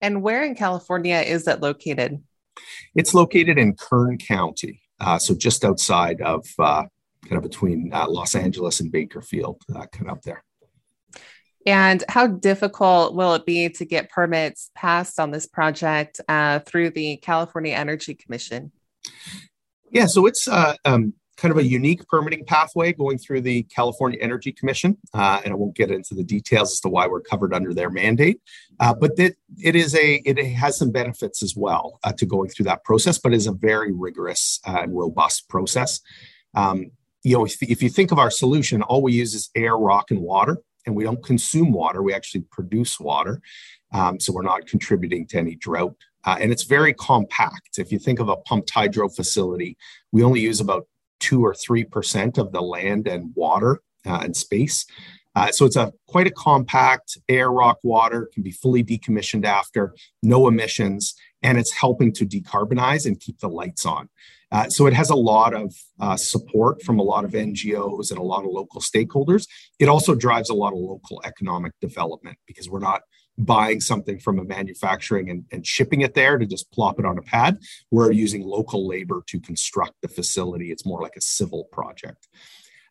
And 0.00 0.22
where 0.22 0.44
in 0.44 0.54
California 0.54 1.16
is 1.16 1.48
it 1.48 1.60
located? 1.60 2.22
It's 2.94 3.14
located 3.14 3.58
in 3.58 3.74
Kern 3.74 4.16
County, 4.16 4.80
uh, 5.00 5.18
so 5.18 5.34
just 5.34 5.64
outside 5.64 6.20
of 6.20 6.46
uh, 6.58 6.84
kind 7.24 7.36
of 7.36 7.42
between 7.42 7.90
uh, 7.92 8.06
Los 8.08 8.34
Angeles 8.34 8.78
and 8.78 8.92
Bakersfield, 8.92 9.60
uh, 9.74 9.86
kind 9.86 10.06
of 10.06 10.18
up 10.18 10.22
there. 10.22 10.44
And 11.66 12.02
how 12.08 12.26
difficult 12.26 13.14
will 13.14 13.34
it 13.34 13.46
be 13.46 13.68
to 13.70 13.84
get 13.84 14.10
permits 14.10 14.70
passed 14.74 15.18
on 15.20 15.30
this 15.30 15.46
project 15.46 16.20
through 16.66 16.90
the 16.90 17.16
California 17.18 17.74
Energy 17.74 18.14
Commission? 18.14 18.72
Yeah, 19.92 20.06
so 20.06 20.24
it's 20.24 20.48
uh, 20.48 20.74
um, 20.86 21.12
kind 21.36 21.52
of 21.52 21.58
a 21.58 21.64
unique 21.64 22.08
permitting 22.08 22.46
pathway 22.46 22.94
going 22.94 23.18
through 23.18 23.42
the 23.42 23.64
California 23.64 24.18
Energy 24.22 24.50
Commission, 24.50 24.96
uh, 25.12 25.42
and 25.44 25.52
I 25.52 25.54
won't 25.54 25.76
get 25.76 25.90
into 25.90 26.14
the 26.14 26.24
details 26.24 26.72
as 26.72 26.80
to 26.80 26.88
why 26.88 27.06
we're 27.06 27.20
covered 27.20 27.52
under 27.52 27.74
their 27.74 27.90
mandate. 27.90 28.40
Uh, 28.80 28.94
but 28.94 29.12
it, 29.18 29.36
it 29.62 29.76
is 29.76 29.94
a 29.94 30.14
it 30.24 30.38
has 30.38 30.78
some 30.78 30.92
benefits 30.92 31.42
as 31.42 31.54
well 31.54 32.00
uh, 32.04 32.12
to 32.12 32.24
going 32.24 32.48
through 32.48 32.64
that 32.64 32.84
process, 32.84 33.18
but 33.18 33.34
is 33.34 33.46
a 33.46 33.52
very 33.52 33.92
rigorous 33.92 34.60
uh, 34.66 34.80
and 34.82 34.96
robust 34.96 35.46
process. 35.50 36.00
Um, 36.54 36.92
you 37.22 37.36
know, 37.36 37.44
if, 37.44 37.62
if 37.62 37.82
you 37.82 37.90
think 37.90 38.12
of 38.12 38.18
our 38.18 38.30
solution, 38.30 38.80
all 38.80 39.02
we 39.02 39.12
use 39.12 39.34
is 39.34 39.50
air, 39.54 39.76
rock, 39.76 40.10
and 40.10 40.20
water, 40.20 40.56
and 40.86 40.96
we 40.96 41.04
don't 41.04 41.22
consume 41.22 41.70
water. 41.70 42.02
We 42.02 42.14
actually 42.14 42.44
produce 42.50 42.98
water, 42.98 43.42
um, 43.92 44.18
so 44.18 44.32
we're 44.32 44.42
not 44.42 44.66
contributing 44.66 45.26
to 45.28 45.38
any 45.38 45.54
drought 45.54 45.96
uh, 46.24 46.36
and 46.40 46.52
it's 46.52 46.64
very 46.64 46.92
compact. 46.92 47.78
If 47.78 47.92
you 47.92 47.98
think 47.98 48.20
of 48.20 48.28
a 48.28 48.36
pumped 48.36 48.70
hydro 48.70 49.08
facility, 49.08 49.76
we 50.12 50.22
only 50.22 50.40
use 50.40 50.60
about 50.60 50.86
two 51.20 51.44
or 51.44 51.54
three 51.54 51.84
percent 51.84 52.38
of 52.38 52.52
the 52.52 52.62
land 52.62 53.06
and 53.06 53.32
water 53.34 53.80
uh, 54.06 54.20
and 54.22 54.36
space. 54.36 54.86
Uh, 55.34 55.50
so 55.50 55.64
it's 55.64 55.76
a 55.76 55.92
quite 56.08 56.26
a 56.26 56.30
compact 56.30 57.16
air, 57.28 57.50
rock, 57.50 57.78
water, 57.82 58.28
can 58.34 58.42
be 58.42 58.50
fully 58.50 58.84
decommissioned 58.84 59.46
after, 59.46 59.94
no 60.22 60.46
emissions, 60.46 61.14
and 61.42 61.58
it's 61.58 61.72
helping 61.72 62.12
to 62.12 62.26
decarbonize 62.26 63.06
and 63.06 63.18
keep 63.18 63.38
the 63.38 63.48
lights 63.48 63.86
on. 63.86 64.08
Uh, 64.50 64.68
so 64.68 64.86
it 64.86 64.92
has 64.92 65.08
a 65.08 65.16
lot 65.16 65.54
of 65.54 65.74
uh, 66.00 66.16
support 66.16 66.82
from 66.82 66.98
a 66.98 67.02
lot 67.02 67.24
of 67.24 67.30
NGOs 67.30 68.10
and 68.10 68.18
a 68.18 68.22
lot 68.22 68.44
of 68.44 68.50
local 68.50 68.82
stakeholders. 68.82 69.46
It 69.78 69.88
also 69.88 70.14
drives 70.14 70.50
a 70.50 70.54
lot 70.54 70.74
of 70.74 70.78
local 70.78 71.22
economic 71.24 71.72
development 71.80 72.36
because 72.46 72.68
we're 72.68 72.78
not 72.78 73.00
buying 73.38 73.80
something 73.80 74.18
from 74.18 74.38
a 74.38 74.44
manufacturing 74.44 75.30
and, 75.30 75.44
and 75.50 75.66
shipping 75.66 76.02
it 76.02 76.14
there 76.14 76.38
to 76.38 76.46
just 76.46 76.70
plop 76.70 76.98
it 76.98 77.06
on 77.06 77.18
a 77.18 77.22
pad. 77.22 77.58
We're 77.90 78.12
using 78.12 78.42
local 78.42 78.86
labor 78.86 79.22
to 79.28 79.40
construct 79.40 79.94
the 80.02 80.08
facility. 80.08 80.70
It's 80.70 80.86
more 80.86 81.00
like 81.00 81.16
a 81.16 81.20
civil 81.20 81.64
project. 81.72 82.28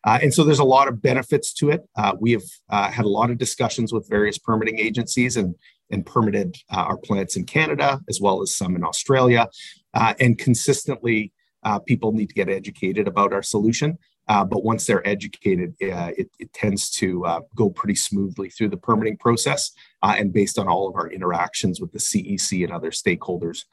Uh, 0.04 0.18
and 0.20 0.34
so 0.34 0.42
there's 0.42 0.58
a 0.58 0.64
lot 0.64 0.88
of 0.88 1.00
benefits 1.00 1.52
to 1.52 1.70
it. 1.70 1.88
Uh, 1.96 2.14
we 2.18 2.32
have 2.32 2.42
uh, 2.70 2.90
had 2.90 3.04
a 3.04 3.08
lot 3.08 3.30
of 3.30 3.38
discussions 3.38 3.92
with 3.92 4.08
various 4.08 4.36
permitting 4.36 4.78
agencies 4.78 5.36
and, 5.36 5.54
and 5.90 6.04
permitted 6.04 6.56
uh, 6.72 6.78
our 6.78 6.96
plants 6.96 7.36
in 7.36 7.44
Canada 7.44 8.00
as 8.08 8.20
well 8.20 8.42
as 8.42 8.54
some 8.54 8.74
in 8.74 8.82
Australia. 8.84 9.48
Uh, 9.94 10.14
and 10.18 10.38
consistently, 10.38 11.32
uh, 11.62 11.78
people 11.78 12.10
need 12.10 12.28
to 12.28 12.34
get 12.34 12.48
educated 12.48 13.06
about 13.06 13.32
our 13.32 13.42
solution. 13.42 13.96
But 14.26 14.64
once 14.64 14.86
they're 14.86 15.06
educated, 15.06 15.74
it, 15.78 16.30
it, 16.38 16.52
tends 16.52 16.90
to 16.90 17.44
go 17.54 17.70
pretty 17.70 17.94
smoothly 17.94 18.48
through 18.48 18.70
the 18.70 18.76
permitting 18.76 19.16
process. 19.16 19.72
and 20.02 20.32
based 20.32 20.58
on 20.58 20.68
all 20.68 20.88
of 20.88 20.94
our 20.94 21.10
interactions 21.10 21.80
with 21.80 21.92
the 21.92 21.98
CEC 21.98 22.64
and 22.64 22.72
other 22.72 22.90
stakeholders 22.90 23.64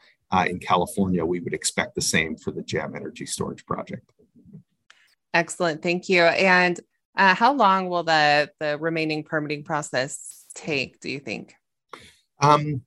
in 0.47 0.59
California, 0.59 1.25
we 1.25 1.39
would 1.39 1.53
expect 1.53 1.95
the 1.95 2.01
same 2.01 2.35
for 2.35 2.51
the 2.51 2.61
GEM 2.61 2.95
Energy 2.95 3.25
Storage 3.25 3.65
Project. 3.65 4.11
Excellent. 5.33 5.81
Thank 5.81 6.09
you. 6.09 6.23
And 6.23 6.79
uh, 7.15 7.35
how 7.35 7.53
long 7.53 7.89
will 7.89 8.03
the, 8.03 8.49
the 8.59 8.77
remaining 8.77 9.23
permitting 9.23 9.63
process 9.63 10.45
take, 10.55 10.99
do 10.99 11.09
you 11.09 11.19
think? 11.19 11.53
Um, 12.39 12.81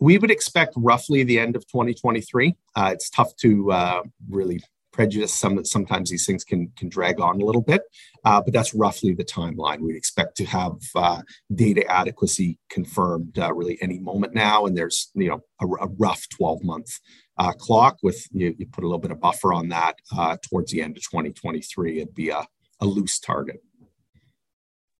we 0.00 0.18
would 0.18 0.30
expect 0.30 0.74
roughly 0.76 1.22
the 1.22 1.38
end 1.38 1.56
of 1.56 1.66
2023. 1.66 2.56
Uh, 2.74 2.90
it's 2.92 3.10
tough 3.10 3.34
to 3.36 3.72
uh, 3.72 4.02
really 4.28 4.60
prejudice 4.96 5.34
some 5.34 5.62
sometimes 5.64 6.10
these 6.10 6.24
things 6.24 6.42
can 6.42 6.72
can 6.78 6.88
drag 6.88 7.20
on 7.20 7.40
a 7.40 7.44
little 7.44 7.60
bit 7.60 7.82
uh, 8.24 8.40
but 8.40 8.52
that's 8.52 8.74
roughly 8.74 9.14
the 9.14 9.24
timeline. 9.24 9.80
We'd 9.80 9.94
expect 9.94 10.36
to 10.38 10.44
have 10.46 10.72
uh, 10.96 11.22
data 11.54 11.84
adequacy 11.88 12.58
confirmed 12.70 13.38
uh, 13.38 13.52
really 13.52 13.78
any 13.80 13.98
moment 14.00 14.34
now 14.34 14.66
and 14.66 14.76
there's 14.76 15.10
you 15.14 15.28
know 15.28 15.40
a, 15.60 15.84
a 15.84 15.88
rough 15.98 16.26
12 16.30 16.64
month 16.64 16.98
uh, 17.38 17.52
clock 17.52 17.98
with 18.02 18.26
you, 18.32 18.54
you, 18.58 18.66
put 18.66 18.82
a 18.82 18.86
little 18.86 18.98
bit 18.98 19.10
of 19.10 19.20
buffer 19.20 19.52
on 19.52 19.68
that 19.68 19.96
uh, 20.16 20.36
towards 20.48 20.72
the 20.72 20.80
end 20.82 20.96
of 20.96 21.02
2023 21.02 21.98
it'd 21.98 22.14
be 22.14 22.30
a, 22.30 22.44
a 22.80 22.86
loose 22.86 23.20
target. 23.20 23.62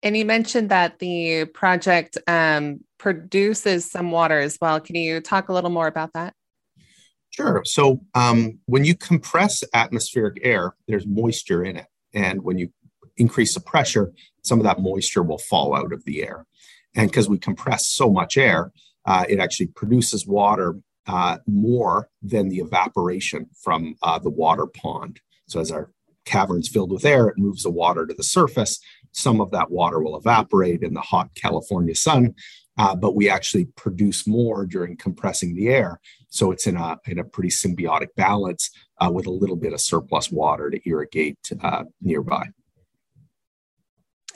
And 0.02 0.16
you 0.16 0.26
mentioned 0.26 0.68
that 0.68 0.98
the 0.98 1.46
project 1.46 2.18
um, 2.28 2.80
produces 2.98 3.90
some 3.90 4.12
water 4.12 4.38
as 4.38 4.58
well. 4.60 4.78
Can 4.78 4.94
you 4.94 5.20
talk 5.20 5.48
a 5.48 5.52
little 5.52 5.70
more 5.70 5.88
about 5.88 6.12
that 6.12 6.35
Sure. 7.30 7.62
So 7.64 8.00
um, 8.14 8.59
when 8.66 8.85
you 8.85 8.95
compress 8.95 9.62
atmospheric 9.75 10.38
air, 10.42 10.75
there's 10.88 11.06
moisture 11.06 11.64
in 11.64 11.76
it. 11.76 11.87
And 12.14 12.42
when 12.42 12.59
you 12.59 12.71
increase 13.18 13.54
the 13.54 13.61
pressure, 13.61 14.12
some 14.42 14.59
of 14.59 14.64
that 14.64 14.80
moisture 14.80 15.23
will 15.23 15.38
fall 15.38 15.75
out 15.75 15.92
of 15.92 16.04
the 16.04 16.23
air. 16.23 16.47
And 16.95 17.11
because 17.11 17.28
we 17.28 17.38
compress 17.38 17.87
so 17.87 18.11
much 18.11 18.38
air, 18.38 18.73
uh, 19.04 19.26
it 19.28 19.38
actually 19.38 19.66
produces 19.68 20.26
water 20.26 20.76
uh, 21.06 21.38
more 21.47 22.09
than 22.23 22.49
the 22.49 22.59
evaporation 22.59 23.47
from 23.62 23.97
uh, 24.02 24.18
the 24.18 24.30
water 24.30 24.66
pond. 24.66 25.21
So 25.47 25.61
as 25.61 25.71
our 25.71 25.90
caverns 26.25 26.68
filled 26.68 26.90
with 26.90 27.04
air, 27.04 27.28
it 27.28 27.38
moves 27.38 27.62
the 27.62 27.71
water 27.71 28.06
to 28.06 28.14
the 28.14 28.25
surface. 28.25 28.80
Some 29.12 29.40
of 29.40 29.50
that 29.52 29.71
water 29.71 30.00
will 30.00 30.16
evaporate 30.16 30.83
in 30.83 30.95
the 30.95 31.00
hot 31.00 31.30
California 31.35 31.95
sun, 31.95 32.35
uh, 32.78 32.95
but 32.95 33.14
we 33.14 33.28
actually 33.28 33.66
produce 33.76 34.26
more 34.26 34.66
during 34.66 34.97
compressing 34.97 35.54
the 35.54 35.68
air. 35.68 36.00
So 36.28 36.52
it's 36.52 36.66
in 36.66 36.76
a, 36.76 36.99
in 37.06 37.18
a 37.18 37.25
pretty 37.25 37.49
symbiotic 37.49 38.09
balance 38.16 38.71
uh, 39.00 39.11
with 39.12 39.26
a 39.26 39.30
little 39.30 39.56
bit 39.56 39.73
of 39.73 39.80
surplus 39.80 40.30
water 40.30 40.71
to 40.71 40.88
irrigate 40.88 41.38
uh, 41.62 41.85
nearby. 42.00 42.47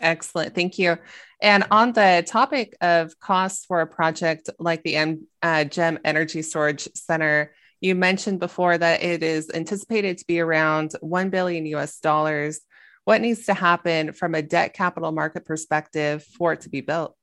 Excellent. 0.01 0.55
Thank 0.55 0.79
you. 0.79 0.97
And 1.43 1.65
on 1.71 1.93
the 1.93 2.25
topic 2.27 2.75
of 2.81 3.19
costs 3.21 3.67
for 3.67 3.83
a 3.83 3.87
project 3.87 4.49
like 4.59 4.83
the 4.83 5.19
uh, 5.43 5.65
GEM 5.65 5.99
Energy 6.05 6.43
Storage 6.43 6.89
Center, 6.95 7.53
you 7.81 7.95
mentioned 7.95 8.41
before 8.41 8.77
that 8.77 9.03
it 9.03 9.23
is 9.23 9.51
anticipated 9.53 10.19
to 10.19 10.27
be 10.27 10.41
around 10.41 10.93
1 11.01 11.31
billion 11.31 11.67
US 11.67 11.99
dollars. 12.01 12.61
What 13.05 13.21
needs 13.21 13.47
to 13.47 13.55
happen 13.55 14.13
from 14.13 14.35
a 14.35 14.43
debt 14.43 14.75
capital 14.75 15.13
market 15.13 15.45
perspective 15.45 16.23
for 16.23 16.53
it 16.53 16.63
to 16.63 16.71
be 16.71 16.83
built? 16.83 17.17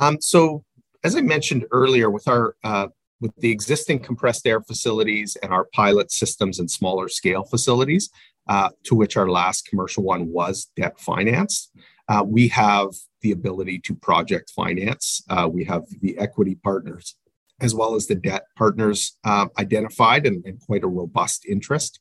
Um, 0.00 0.20
so, 0.20 0.64
as 1.04 1.14
I 1.14 1.20
mentioned 1.20 1.66
earlier, 1.70 2.10
with 2.10 2.26
our 2.26 2.56
uh, 2.64 2.88
with 3.20 3.36
the 3.36 3.50
existing 3.50 4.00
compressed 4.00 4.46
air 4.46 4.62
facilities 4.62 5.36
and 5.42 5.52
our 5.52 5.66
pilot 5.74 6.10
systems 6.10 6.58
and 6.58 6.70
smaller 6.70 7.08
scale 7.08 7.44
facilities, 7.44 8.10
uh, 8.48 8.70
to 8.84 8.94
which 8.94 9.16
our 9.16 9.28
last 9.28 9.68
commercial 9.68 10.02
one 10.02 10.28
was 10.32 10.70
debt 10.74 10.98
financed, 10.98 11.70
uh, 12.08 12.24
we 12.26 12.48
have 12.48 12.88
the 13.20 13.30
ability 13.30 13.78
to 13.78 13.94
project 13.94 14.50
finance. 14.50 15.22
Uh, 15.28 15.46
we 15.52 15.64
have 15.64 15.84
the 16.00 16.18
equity 16.18 16.54
partners 16.54 17.14
as 17.60 17.74
well 17.74 17.94
as 17.94 18.06
the 18.06 18.14
debt 18.14 18.46
partners 18.56 19.18
uh, 19.24 19.46
identified 19.58 20.26
and, 20.26 20.44
and, 20.46 20.58
quite 20.60 20.82
a 20.82 20.88
robust 20.88 21.44
interest. 21.46 22.00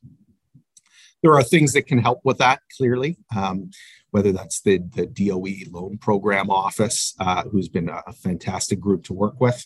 There 1.22 1.34
are 1.34 1.44
things 1.44 1.74
that 1.74 1.88
can 1.88 1.98
help 1.98 2.22
with 2.24 2.38
that 2.38 2.62
clearly. 2.78 3.18
Um, 3.36 3.72
whether 4.12 4.32
that's 4.32 4.62
the, 4.62 4.80
the 4.96 5.06
DOE 5.06 5.70
loan 5.72 5.98
program 5.98 6.50
office, 6.50 7.14
uh, 7.20 7.44
who's 7.44 7.70
been 7.70 7.90
a, 7.90 8.02
fantastic 8.14 8.80
group 8.80 9.04
to 9.04 9.14
work 9.14 9.40
with, 9.40 9.66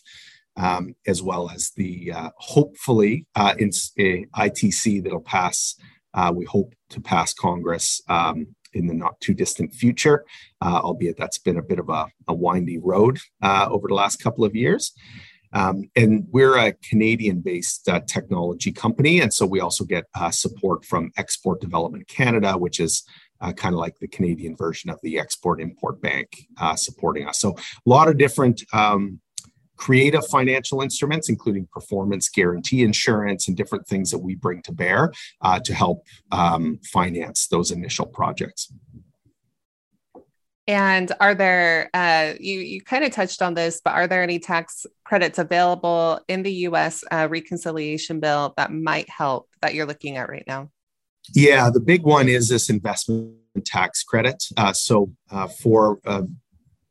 um, 0.56 0.94
as 1.06 1.22
well 1.22 1.50
as 1.50 1.70
the 1.76 2.12
uh, 2.12 2.30
hopefully 2.36 3.26
uh, 3.34 3.54
in, 3.58 3.70
ITC 3.70 5.02
that'll 5.02 5.20
pass. 5.20 5.74
Uh, 6.12 6.32
we 6.34 6.44
hope 6.44 6.74
to 6.90 7.00
pass 7.00 7.34
Congress 7.34 8.00
um, 8.08 8.46
in 8.74 8.86
the 8.86 8.94
not 8.94 9.18
too 9.20 9.34
distant 9.34 9.72
future, 9.72 10.24
uh, 10.60 10.80
albeit 10.82 11.16
that's 11.16 11.38
been 11.38 11.58
a 11.58 11.62
bit 11.62 11.78
of 11.78 11.88
a, 11.88 12.06
a 12.28 12.34
windy 12.34 12.78
road 12.78 13.18
uh, 13.42 13.66
over 13.70 13.88
the 13.88 13.94
last 13.94 14.22
couple 14.22 14.44
of 14.44 14.54
years. 14.54 14.92
Um, 15.54 15.88
and 15.96 16.26
we're 16.30 16.56
a 16.56 16.72
Canadian 16.72 17.40
based 17.40 17.88
uh, 17.88 18.00
technology 18.06 18.72
company. 18.72 19.20
And 19.20 19.32
so 19.32 19.46
we 19.46 19.60
also 19.60 19.84
get 19.84 20.04
uh, 20.14 20.30
support 20.30 20.84
from 20.84 21.12
Export 21.16 21.60
Development 21.60 22.06
Canada, 22.08 22.58
which 22.58 22.80
is 22.80 23.04
uh, 23.40 23.52
kind 23.52 23.74
of 23.74 23.78
like 23.78 23.98
the 23.98 24.08
Canadian 24.08 24.56
version 24.56 24.90
of 24.90 24.98
the 25.02 25.18
Export 25.18 25.60
Import 25.60 26.00
Bank 26.00 26.46
uh, 26.60 26.76
supporting 26.76 27.28
us. 27.28 27.40
So 27.40 27.50
a 27.50 27.88
lot 27.88 28.08
of 28.08 28.18
different 28.18 28.62
um, 28.72 29.20
creative 29.76 30.26
financial 30.26 30.80
instruments, 30.80 31.28
including 31.28 31.68
performance 31.72 32.28
guarantee 32.28 32.82
insurance 32.82 33.48
and 33.48 33.56
different 33.56 33.86
things 33.86 34.10
that 34.10 34.18
we 34.18 34.34
bring 34.34 34.62
to 34.62 34.72
bear 34.72 35.12
uh, 35.42 35.60
to 35.60 35.74
help 35.74 36.04
um, 36.32 36.78
finance 36.92 37.48
those 37.48 37.70
initial 37.70 38.06
projects. 38.06 38.72
And 40.66 41.12
are 41.20 41.34
there, 41.34 41.90
uh, 41.92 42.34
you, 42.40 42.60
you 42.60 42.80
kind 42.80 43.04
of 43.04 43.12
touched 43.12 43.42
on 43.42 43.54
this, 43.54 43.80
but 43.84 43.94
are 43.94 44.06
there 44.06 44.22
any 44.22 44.38
tax 44.38 44.86
credits 45.04 45.38
available 45.38 46.20
in 46.28 46.42
the 46.42 46.52
US 46.68 47.04
uh, 47.10 47.28
reconciliation 47.30 48.18
bill 48.18 48.54
that 48.56 48.72
might 48.72 49.08
help 49.10 49.48
that 49.60 49.74
you're 49.74 49.86
looking 49.86 50.16
at 50.16 50.28
right 50.28 50.44
now? 50.46 50.70
Yeah, 51.32 51.70
the 51.70 51.80
big 51.80 52.02
one 52.02 52.28
is 52.28 52.48
this 52.48 52.70
investment 52.70 53.34
tax 53.64 54.02
credit. 54.02 54.44
Uh, 54.56 54.72
so 54.72 55.12
uh, 55.30 55.46
for 55.46 55.98
uh, 56.04 56.22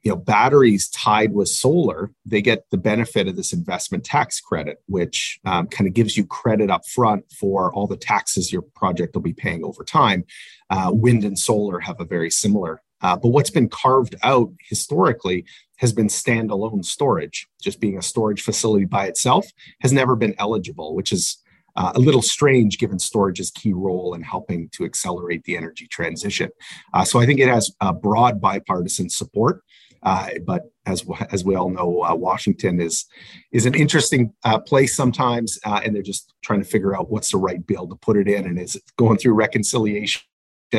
you 0.03 0.12
know 0.12 0.15
batteries 0.15 0.89
tied 0.89 1.34
with 1.34 1.48
solar, 1.48 2.12
they 2.25 2.42
get 2.42 2.70
the 2.72 2.77
benefit 2.77 3.27
of 3.27 3.36
this 3.36 3.53
investment 3.53 4.03
tax 4.03 4.39
credit, 4.39 4.77
which 4.88 5.39
um, 5.46 5.68
kind 5.68 5.88
of 5.88 5.94
gives 5.94 6.18
you 6.18 6.25
credit 6.25 6.70
up 6.70 6.86
front 6.88 7.32
for 7.32 7.74
all 7.74 7.88
the 7.88 7.98
taxes 7.98 8.51
your 8.51 8.63
project 8.75 9.15
will 9.15 9.22
be 9.22 9.34
paying 9.34 9.63
over 9.63 9.84
time. 9.84 10.25
Uh, 10.70 10.92
wind 10.94 11.24
and 11.24 11.38
solar 11.38 11.80
have 11.80 12.00
a 12.00 12.06
very 12.06 12.30
similar. 12.30 12.82
Uh, 13.03 13.15
but 13.15 13.29
what's 13.29 13.50
been 13.50 13.69
carved 13.69 14.15
out 14.24 14.51
historically 14.67 15.45
has 15.77 15.93
been 15.93 16.07
standalone 16.07 16.83
storage. 16.83 17.48
Just 17.62 17.79
being 17.79 17.98
a 17.98 18.01
storage 18.01 18.41
facility 18.41 18.86
by 18.86 19.05
itself 19.05 19.45
has 19.81 19.91
never 19.91 20.15
been 20.15 20.33
eligible, 20.39 20.95
which 20.95 21.12
is 21.12 21.38
uh, 21.75 21.91
a 21.95 22.00
little 22.00 22.22
strange 22.22 22.77
given 22.77 23.00
storage's 23.00 23.51
key 23.51 23.74
role 23.74 24.13
in 24.13 24.22
helping 24.22 24.69
to 24.69 24.86
accelerate 24.86 25.43
the 25.43 25.57
energy 25.57 25.88
transition. 25.88 26.50
Uh, 26.93 27.03
so 27.03 27.19
I 27.19 27.25
think 27.25 27.39
it 27.39 27.50
has 27.50 27.72
broad 28.01 28.39
bipartisan 28.39 29.10
support. 29.10 29.62
Uh, 30.03 30.29
but 30.45 30.63
as 30.86 31.05
as 31.31 31.45
we 31.45 31.55
all 31.55 31.69
know, 31.69 32.03
uh, 32.03 32.13
Washington 32.13 32.81
is 32.81 33.05
is 33.51 33.65
an 33.65 33.74
interesting 33.74 34.33
uh, 34.43 34.60
place 34.60 34.95
sometimes, 34.95 35.57
uh, 35.65 35.79
and 35.83 35.95
they're 35.95 36.01
just 36.01 36.33
trying 36.43 36.62
to 36.62 36.67
figure 36.67 36.95
out 36.95 37.10
what's 37.10 37.31
the 37.31 37.38
right 37.38 37.65
bill 37.65 37.88
to 37.88 37.95
put 37.95 38.17
it 38.17 38.27
in, 38.27 38.45
and 38.45 38.60
is 38.60 38.75
it 38.75 38.83
going 38.98 39.17
through 39.17 39.33
reconciliation, 39.33 40.22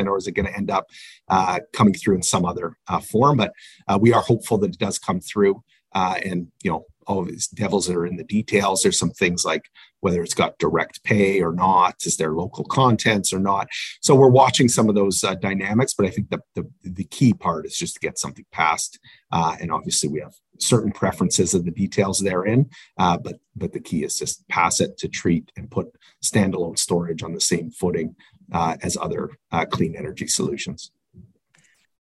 or 0.03 0.17
is 0.17 0.27
it 0.27 0.33
going 0.33 0.47
to 0.47 0.55
end 0.55 0.69
up 0.69 0.89
uh, 1.29 1.59
coming 1.73 1.93
through 1.93 2.15
in 2.15 2.23
some 2.23 2.45
other 2.45 2.77
form? 3.09 3.37
But 3.37 3.53
we 3.99 4.13
are 4.13 4.21
hopeful 4.21 4.57
that 4.59 4.73
it 4.73 4.79
does 4.79 4.99
come 4.99 5.19
through, 5.19 5.63
and 5.93 6.47
you 6.63 6.71
know 6.71 6.85
all 7.07 7.21
of 7.21 7.27
these 7.27 7.47
devils 7.47 7.89
are 7.89 8.05
in 8.05 8.17
the 8.17 8.23
details. 8.23 8.81
There's 8.81 8.99
some 8.99 9.11
things 9.11 9.45
like 9.45 9.69
whether 10.01 10.21
it's 10.21 10.33
got 10.33 10.57
direct 10.59 11.03
pay 11.03 11.41
or 11.41 11.51
not, 11.51 11.95
is 12.05 12.17
there 12.17 12.33
local 12.33 12.63
contents 12.65 13.33
or 13.33 13.39
not. 13.39 13.67
So 14.01 14.13
we're 14.13 14.29
watching 14.29 14.69
some 14.69 14.87
of 14.87 14.95
those 14.95 15.23
uh, 15.23 15.35
dynamics, 15.35 15.93
but 15.93 16.05
I 16.05 16.09
think 16.09 16.29
the, 16.29 16.39
the, 16.53 16.69
the 16.83 17.05
key 17.05 17.33
part 17.33 17.65
is 17.65 17.77
just 17.77 17.95
to 17.95 17.99
get 17.99 18.19
something 18.19 18.45
passed. 18.51 18.99
Uh, 19.31 19.55
and 19.59 19.71
obviously, 19.71 20.09
we 20.09 20.19
have 20.19 20.33
certain 20.59 20.91
preferences 20.91 21.53
of 21.53 21.65
the 21.65 21.71
details 21.71 22.19
therein, 22.19 22.69
uh, 22.99 23.17
but 23.17 23.37
but 23.55 23.73
the 23.73 23.79
key 23.79 24.03
is 24.03 24.19
just 24.19 24.47
pass 24.47 24.79
it 24.79 24.97
to 24.97 25.07
treat 25.07 25.51
and 25.57 25.71
put 25.71 25.87
standalone 26.23 26.77
storage 26.77 27.23
on 27.23 27.33
the 27.33 27.41
same 27.41 27.71
footing 27.71 28.15
uh, 28.51 28.77
as 28.81 28.97
other 28.97 29.31
uh, 29.51 29.65
clean 29.65 29.95
energy 29.95 30.27
solutions. 30.27 30.91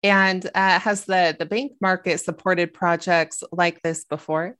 And 0.02 0.48
uh, 0.54 0.78
has 0.78 1.04
the, 1.04 1.34
the 1.38 1.46
bank 1.46 1.72
market 1.80 2.18
supported 2.18 2.72
projects 2.72 3.42
like 3.50 3.82
this 3.82 4.04
before? 4.04 4.56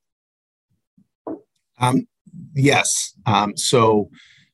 Um, 1.78 2.08
yes. 2.54 3.14
Um, 3.26 3.56
so 3.56 4.10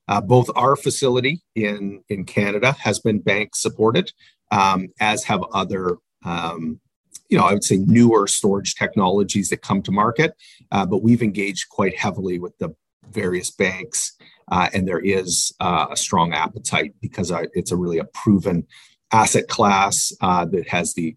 uh, 0.09 0.21
both 0.21 0.51
our 0.55 0.77
facility 0.77 1.43
in, 1.55 2.03
in 2.09 2.25
Canada 2.25 2.73
has 2.81 2.99
been 2.99 3.21
bank 3.21 3.55
supported, 3.55 4.13
um, 4.51 4.89
as 5.01 5.25
have 5.25 5.43
other, 5.55 5.97
um, 6.25 6.81
you 7.29 7.39
know, 7.39 7.45
I 7.45 7.55
would 7.55 7.65
say 7.65 7.77
newer 7.77 8.27
storage 8.27 8.75
technologies 8.75 9.49
that 9.51 9.63
come 9.63 9.81
to 9.83 9.93
market. 9.93 10.35
Uh, 10.71 10.85
but 10.85 11.03
we've 11.03 11.23
engaged 11.23 11.69
quite 11.71 11.97
heavily 11.97 12.39
with 12.39 12.59
the 12.59 12.75
various 13.11 13.51
banks, 13.51 14.17
uh, 14.51 14.69
and 14.73 14.87
there 14.87 15.01
is 15.01 15.53
uh, 15.61 15.87
a 15.91 15.97
strong 15.97 16.33
appetite 16.33 16.95
because 17.01 17.31
uh, 17.31 17.45
it's 17.55 17.73
a 17.73 17.77
really 17.77 17.99
a 17.99 18.05
proven 18.05 18.67
asset 19.13 19.49
class 19.49 20.13
uh, 20.21 20.45
that 20.47 20.69
has 20.69 20.95
the 20.95 21.17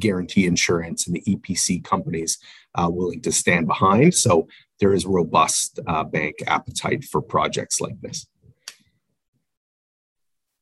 guarantee 0.00 0.46
insurance 0.46 1.06
and 1.06 1.16
the 1.16 1.22
EPC 1.22 1.82
companies 1.82 2.38
uh, 2.74 2.88
willing 2.90 3.20
to 3.22 3.32
stand 3.32 3.66
behind. 3.66 4.14
So 4.14 4.48
there 4.78 4.94
is 4.94 5.06
robust 5.06 5.80
uh, 5.86 6.04
bank 6.04 6.36
appetite 6.46 7.04
for 7.04 7.20
projects 7.20 7.80
like 7.80 8.00
this. 8.00 8.26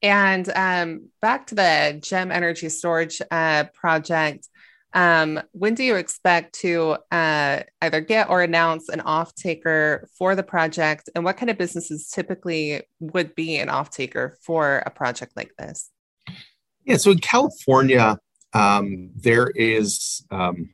And 0.02 0.48
um, 0.54 1.08
back 1.20 1.48
to 1.48 1.54
the 1.54 1.98
Gem 2.02 2.30
Energy 2.30 2.68
Storage 2.68 3.20
project, 3.74 4.48
um, 4.96 5.42
when 5.52 5.74
do 5.74 5.84
you 5.84 5.94
expect 5.96 6.54
to 6.60 6.96
uh, 7.12 7.60
either 7.82 8.00
get 8.00 8.30
or 8.30 8.40
announce 8.40 8.88
an 8.88 9.02
off 9.02 9.34
taker 9.34 10.08
for 10.18 10.34
the 10.34 10.42
project? 10.42 11.10
And 11.14 11.22
what 11.22 11.36
kind 11.36 11.50
of 11.50 11.58
businesses 11.58 12.08
typically 12.08 12.82
would 12.98 13.34
be 13.34 13.58
an 13.58 13.68
off 13.68 13.90
taker 13.90 14.38
for 14.42 14.78
a 14.86 14.90
project 14.90 15.36
like 15.36 15.52
this? 15.58 15.90
Yeah, 16.86 16.96
so 16.96 17.10
in 17.10 17.18
California, 17.18 18.18
um, 18.54 19.10
there 19.14 19.50
is 19.54 20.24
um, 20.30 20.70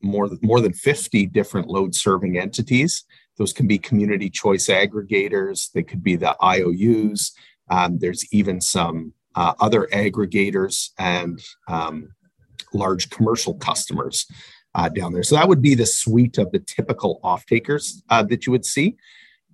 more, 0.00 0.30
more 0.40 0.60
than 0.60 0.72
50 0.72 1.26
different 1.26 1.66
load 1.66 1.96
serving 1.96 2.38
entities. 2.38 3.04
Those 3.38 3.52
can 3.52 3.66
be 3.66 3.76
community 3.76 4.30
choice 4.30 4.68
aggregators, 4.68 5.72
they 5.72 5.82
could 5.82 6.04
be 6.04 6.14
the 6.14 6.36
IOUs. 6.40 7.32
Um, 7.68 7.98
there's 7.98 8.24
even 8.32 8.60
some 8.60 9.14
uh, 9.34 9.54
other 9.58 9.88
aggregators 9.92 10.90
and 10.96 11.40
um, 11.66 12.10
large 12.72 13.10
commercial 13.10 13.54
customers 13.54 14.26
uh, 14.74 14.88
down 14.88 15.12
there. 15.12 15.22
So 15.22 15.34
that 15.34 15.48
would 15.48 15.62
be 15.62 15.74
the 15.74 15.86
suite 15.86 16.38
of 16.38 16.50
the 16.52 16.58
typical 16.58 17.20
off 17.22 17.46
takers 17.46 18.02
uh, 18.10 18.22
that 18.24 18.46
you 18.46 18.52
would 18.52 18.64
see. 18.64 18.96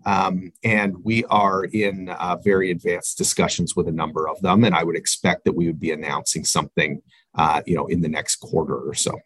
Um, 0.07 0.53
and 0.63 1.05
we 1.05 1.25
are 1.25 1.65
in 1.65 2.09
uh, 2.09 2.37
very 2.37 2.71
advanced 2.71 3.19
discussions 3.19 3.75
with 3.75 3.89
a 3.89 3.93
number 3.93 4.29
of 4.29 4.41
them, 4.41 4.65
and 4.65 4.75
I 4.75 4.85
would 4.85 4.97
expect 4.97 5.45
that 5.45 5.53
we 5.53 5.67
would 5.67 5.81
be 5.81 5.91
announcing 5.91 6.45
something, 6.45 7.03
uh, 7.35 7.63
you 7.67 7.75
know, 7.75 7.87
in 7.87 8.01
the 8.01 8.09
next 8.09 8.37
quarter 8.37 8.77
or 8.77 8.95
so. 8.95 9.19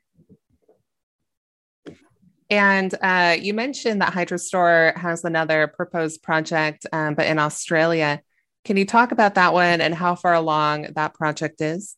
And 2.49 2.95
uh, 3.01 3.37
you 3.41 3.55
mentioned 3.55 4.03
that 4.03 4.13
Hydrostor 4.13 4.97
has 4.97 5.25
another 5.25 5.69
proposed 5.69 6.23
project, 6.23 6.87
um, 6.93 7.15
but 7.15 7.27
in 7.27 7.39
Australia. 7.39 8.23
Can 8.65 8.77
you 8.77 8.87
talk 8.87 9.11
about 9.11 9.35
that 9.35 9.53
one 9.55 9.81
and 9.81 9.95
how 9.95 10.15
far 10.15 10.35
along 10.35 10.89
that 10.95 11.15
project 11.15 11.61
is? 11.61 11.97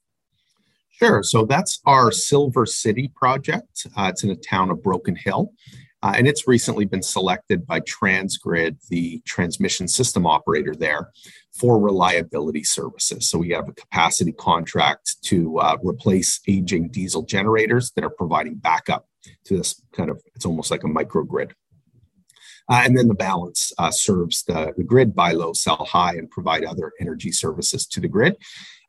Sure. 0.98 1.22
So 1.22 1.44
that's 1.44 1.80
our 1.86 2.12
Silver 2.12 2.66
City 2.66 3.10
project. 3.14 3.86
Uh, 3.96 4.08
it's 4.10 4.22
in 4.22 4.30
a 4.30 4.36
town 4.36 4.70
of 4.70 4.82
Broken 4.82 5.16
Hill. 5.16 5.52
Uh, 6.04 6.12
and 6.18 6.28
it's 6.28 6.46
recently 6.46 6.84
been 6.84 7.02
selected 7.02 7.66
by 7.66 7.80
Transgrid, 7.80 8.76
the 8.90 9.22
transmission 9.24 9.88
system 9.88 10.26
operator 10.26 10.74
there, 10.74 11.10
for 11.50 11.80
reliability 11.80 12.62
services. 12.62 13.28
So 13.28 13.38
we 13.38 13.50
have 13.50 13.70
a 13.70 13.72
capacity 13.72 14.32
contract 14.32 15.16
to 15.22 15.58
uh, 15.58 15.78
replace 15.82 16.40
aging 16.46 16.90
diesel 16.90 17.22
generators 17.22 17.90
that 17.92 18.04
are 18.04 18.10
providing 18.10 18.56
backup 18.56 19.08
to 19.44 19.56
this 19.56 19.82
kind 19.92 20.10
of, 20.10 20.20
it's 20.34 20.44
almost 20.44 20.70
like 20.70 20.84
a 20.84 20.88
microgrid. 20.88 21.52
Uh, 22.68 22.82
and 22.84 22.96
then 22.96 23.08
the 23.08 23.14
balance 23.14 23.72
uh, 23.78 23.90
serves 23.90 24.42
the, 24.44 24.74
the, 24.76 24.84
grid, 24.84 25.14
buy 25.14 25.32
low, 25.32 25.54
sell 25.54 25.86
high, 25.90 26.12
and 26.12 26.30
provide 26.30 26.64
other 26.64 26.92
energy 27.00 27.32
services 27.32 27.86
to 27.86 28.00
the 28.00 28.08
grid. 28.08 28.36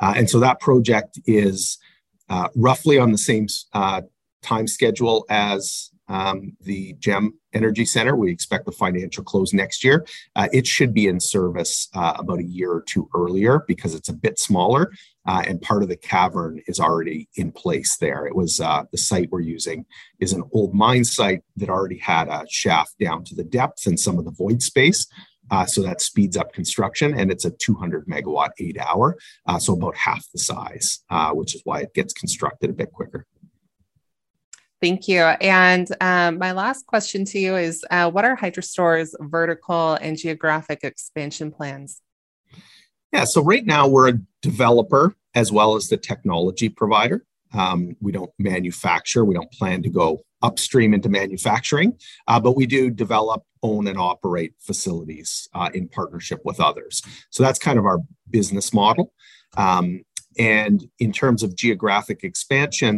Uh, 0.01 0.13
and 0.17 0.29
so 0.29 0.39
that 0.39 0.59
project 0.59 1.19
is 1.25 1.77
uh, 2.29 2.49
roughly 2.55 2.97
on 2.97 3.11
the 3.11 3.17
same 3.17 3.47
uh, 3.73 4.01
time 4.41 4.67
schedule 4.67 5.25
as 5.29 5.91
um, 6.07 6.55
the 6.61 6.93
GEM 6.99 7.33
Energy 7.53 7.85
Center. 7.85 8.15
We 8.15 8.31
expect 8.31 8.65
the 8.65 8.71
financial 8.71 9.23
close 9.23 9.53
next 9.53 9.83
year. 9.83 10.05
Uh, 10.35 10.47
it 10.53 10.67
should 10.67 10.93
be 10.93 11.07
in 11.07 11.19
service 11.19 11.87
uh, 11.95 12.13
about 12.17 12.39
a 12.39 12.43
year 12.43 12.71
or 12.71 12.83
two 12.83 13.09
earlier 13.15 13.63
because 13.67 13.95
it's 13.95 14.09
a 14.09 14.13
bit 14.13 14.37
smaller 14.37 14.91
uh, 15.25 15.43
and 15.47 15.61
part 15.61 15.81
of 15.83 15.89
the 15.89 15.95
cavern 15.95 16.61
is 16.67 16.79
already 16.79 17.27
in 17.35 17.51
place 17.51 17.97
there. 17.97 18.25
It 18.25 18.35
was 18.35 18.59
uh, 18.59 18.83
the 18.91 18.97
site 18.97 19.29
we're 19.31 19.39
using 19.39 19.85
is 20.19 20.33
an 20.33 20.43
old 20.51 20.73
mine 20.73 21.03
site 21.03 21.41
that 21.57 21.69
already 21.69 21.97
had 21.97 22.27
a 22.27 22.45
shaft 22.49 22.95
down 22.99 23.23
to 23.25 23.35
the 23.35 23.43
depth 23.43 23.87
and 23.87 23.99
some 23.99 24.19
of 24.19 24.25
the 24.25 24.31
void 24.31 24.61
space. 24.61 25.07
Uh, 25.51 25.65
so 25.65 25.81
that 25.83 26.01
speeds 26.01 26.35
up 26.35 26.51
construction 26.53 27.13
and 27.13 27.31
it's 27.31 27.45
a 27.45 27.51
200 27.51 28.07
megawatt 28.07 28.49
eight 28.59 28.77
hour, 28.79 29.15
uh, 29.45 29.59
so 29.59 29.73
about 29.73 29.95
half 29.95 30.25
the 30.31 30.39
size, 30.39 31.03
which 31.33 31.53
is 31.53 31.61
why 31.65 31.81
it 31.81 31.93
gets 31.93 32.13
constructed 32.13 32.69
a 32.69 32.73
bit 32.73 32.91
quicker. 32.91 33.27
Thank 34.81 35.07
you. 35.07 35.21
And 35.21 35.87
um, 36.01 36.37
my 36.37 36.51
last 36.51 36.85
question 36.85 37.25
to 37.25 37.39
you 37.39 37.55
is 37.55 37.83
uh, 37.89 38.11
what 38.11 38.25
are 38.25 38.35
Hydrostor's 38.35 39.15
vertical 39.19 39.95
and 39.95 40.17
geographic 40.17 40.83
expansion 40.83 41.51
plans? 41.51 42.01
Yeah, 43.11 43.23
so 43.23 43.41
right 43.41 43.65
now 43.65 43.87
we're 43.87 44.09
a 44.09 44.19
developer 44.41 45.15
as 45.33 45.51
well 45.51 45.75
as 45.75 45.87
the 45.87 45.97
technology 45.97 46.69
provider. 46.69 47.25
Um, 47.53 47.95
we 48.01 48.11
don't 48.11 48.31
manufacture, 48.37 49.23
we 49.23 49.33
don't 49.33 49.51
plan 49.51 49.81
to 49.83 49.89
go 49.89 50.25
upstream 50.41 50.93
into 50.93 51.09
manufacturing, 51.09 51.97
uh, 52.27 52.39
but 52.39 52.55
we 52.55 52.65
do 52.65 52.91
develop, 52.91 53.43
own, 53.67 53.83
and 53.87 53.97
operate 53.97 54.53
facilities 54.69 55.29
uh, 55.57 55.69
in 55.73 55.83
partnership 55.99 56.39
with 56.43 56.59
others. 56.69 57.01
So 57.29 57.39
that's 57.43 57.59
kind 57.67 57.79
of 57.79 57.85
our 57.85 57.99
business 58.29 58.67
model. 58.73 59.05
Um, 59.65 59.87
and 60.37 60.77
in 60.99 61.11
terms 61.11 61.43
of 61.43 61.55
geographic 61.55 62.19
expansion, 62.23 62.93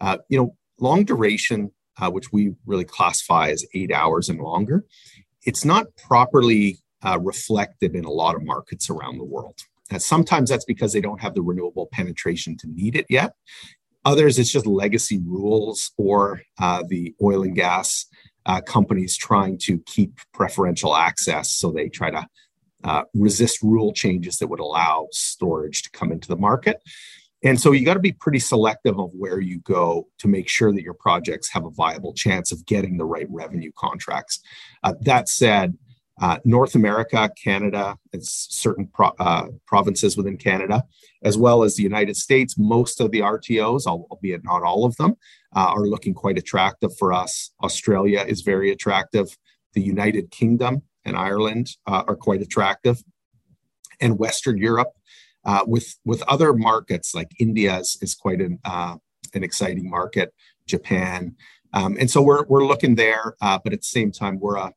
uh, 0.00 0.18
you 0.30 0.38
know, 0.38 0.48
long 0.78 1.04
duration, 1.04 1.70
uh, 2.00 2.10
which 2.10 2.28
we 2.32 2.54
really 2.66 2.84
classify 2.84 3.44
as 3.54 3.64
eight 3.78 3.92
hours 3.92 4.28
and 4.28 4.40
longer, 4.40 4.84
it's 5.48 5.64
not 5.64 5.86
properly 5.96 6.78
uh, 7.06 7.18
reflected 7.32 7.94
in 7.94 8.04
a 8.04 8.10
lot 8.22 8.34
of 8.36 8.42
markets 8.42 8.90
around 8.90 9.18
the 9.18 9.30
world. 9.34 9.58
And 9.90 10.02
sometimes 10.02 10.50
that's 10.50 10.64
because 10.64 10.92
they 10.92 11.00
don't 11.00 11.20
have 11.20 11.34
the 11.34 11.42
renewable 11.50 11.88
penetration 11.92 12.56
to 12.58 12.66
need 12.68 12.96
it 12.96 13.06
yet. 13.08 13.32
Others, 14.04 14.38
it's 14.38 14.52
just 14.52 14.66
legacy 14.66 15.18
rules 15.24 15.92
or 15.96 16.42
uh, 16.58 16.82
the 16.88 17.14
oil 17.22 17.42
and 17.42 17.56
gas 17.56 18.06
uh, 18.46 18.60
companies 18.60 19.16
trying 19.16 19.58
to 19.58 19.78
keep 19.86 20.18
preferential 20.32 20.96
access. 20.96 21.50
So 21.50 21.70
they 21.70 21.88
try 21.88 22.10
to 22.10 22.26
uh, 22.84 23.02
resist 23.14 23.62
rule 23.62 23.92
changes 23.92 24.38
that 24.38 24.46
would 24.46 24.60
allow 24.60 25.08
storage 25.10 25.82
to 25.82 25.90
come 25.90 26.12
into 26.12 26.28
the 26.28 26.36
market. 26.36 26.80
And 27.42 27.60
so 27.60 27.72
you 27.72 27.84
got 27.84 27.94
to 27.94 28.00
be 28.00 28.12
pretty 28.12 28.38
selective 28.38 28.98
of 28.98 29.10
where 29.12 29.40
you 29.40 29.58
go 29.60 30.08
to 30.18 30.28
make 30.28 30.48
sure 30.48 30.72
that 30.72 30.82
your 30.82 30.94
projects 30.94 31.50
have 31.52 31.64
a 31.64 31.70
viable 31.70 32.14
chance 32.14 32.50
of 32.50 32.64
getting 32.66 32.96
the 32.96 33.04
right 33.04 33.26
revenue 33.28 33.72
contracts. 33.76 34.40
Uh, 34.82 34.94
that 35.02 35.28
said, 35.28 35.76
uh, 36.20 36.38
North 36.44 36.74
America, 36.74 37.30
Canada, 37.42 37.96
and 38.12 38.24
certain 38.24 38.86
pro- 38.86 39.12
uh, 39.18 39.48
provinces 39.66 40.16
within 40.16 40.36
Canada, 40.36 40.82
as 41.22 41.36
well 41.36 41.62
as 41.62 41.76
the 41.76 41.82
United 41.82 42.16
States, 42.16 42.56
most 42.56 43.00
of 43.00 43.10
the 43.10 43.20
RTOs, 43.20 43.86
albeit 43.86 44.42
not 44.42 44.62
all 44.62 44.84
of 44.84 44.96
them, 44.96 45.16
uh, 45.54 45.72
are 45.74 45.86
looking 45.86 46.14
quite 46.14 46.38
attractive 46.38 46.96
for 46.96 47.12
us. 47.12 47.50
Australia 47.62 48.24
is 48.26 48.40
very 48.40 48.70
attractive. 48.70 49.36
The 49.74 49.82
United 49.82 50.30
Kingdom 50.30 50.82
and 51.04 51.16
Ireland 51.16 51.76
uh, 51.86 52.04
are 52.08 52.16
quite 52.16 52.40
attractive. 52.40 53.02
And 54.00 54.18
Western 54.18 54.58
Europe 54.58 54.92
uh, 55.44 55.64
with 55.66 55.96
with 56.04 56.22
other 56.22 56.52
markets 56.52 57.14
like 57.14 57.30
India 57.38 57.78
is, 57.78 57.96
is 58.02 58.14
quite 58.14 58.40
an 58.40 58.58
uh, 58.64 58.96
an 59.32 59.44
exciting 59.44 59.88
market, 59.88 60.34
Japan, 60.66 61.36
um, 61.72 61.96
and 61.98 62.10
so 62.10 62.20
we're 62.20 62.44
we're 62.46 62.66
looking 62.66 62.96
there. 62.96 63.36
But 63.40 63.72
at 63.72 63.80
the 63.80 63.82
same 63.82 64.12
time, 64.12 64.38
we're 64.40 64.56
a, 64.56 64.72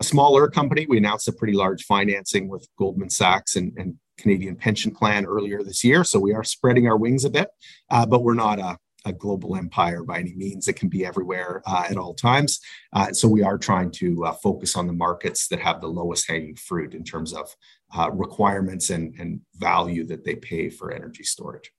a 0.00 0.04
smaller 0.04 0.48
company. 0.48 0.86
We 0.88 0.98
announced 0.98 1.28
a 1.28 1.32
pretty 1.32 1.54
large 1.54 1.84
financing 1.84 2.48
with 2.48 2.66
Goldman 2.78 3.10
Sachs 3.10 3.56
and, 3.56 3.72
and 3.76 3.96
Canadian 4.16 4.56
Pension 4.56 4.92
Plan 4.92 5.26
earlier 5.26 5.62
this 5.62 5.82
year, 5.84 6.04
so 6.04 6.18
we 6.18 6.34
are 6.34 6.44
spreading 6.44 6.86
our 6.88 6.96
wings 6.96 7.24
a 7.24 7.30
bit. 7.30 7.48
Uh, 7.90 8.06
but 8.06 8.22
we're 8.22 8.34
not 8.34 8.58
a 8.58 8.78
a 9.04 9.12
global 9.12 9.56
empire 9.56 10.02
by 10.02 10.18
any 10.18 10.34
means. 10.34 10.68
It 10.68 10.74
can 10.74 10.88
be 10.88 11.04
everywhere 11.04 11.62
uh, 11.66 11.86
at 11.88 11.96
all 11.96 12.14
times. 12.14 12.60
Uh, 12.92 13.12
so 13.12 13.28
we 13.28 13.42
are 13.42 13.58
trying 13.58 13.90
to 13.92 14.24
uh, 14.24 14.32
focus 14.32 14.76
on 14.76 14.86
the 14.86 14.92
markets 14.92 15.48
that 15.48 15.60
have 15.60 15.80
the 15.80 15.88
lowest 15.88 16.28
hanging 16.28 16.56
fruit 16.56 16.94
in 16.94 17.04
terms 17.04 17.32
of 17.32 17.54
uh, 17.96 18.10
requirements 18.12 18.90
and, 18.90 19.14
and 19.18 19.40
value 19.56 20.04
that 20.06 20.24
they 20.24 20.34
pay 20.34 20.68
for 20.68 20.92
energy 20.92 21.24
storage. 21.24 21.70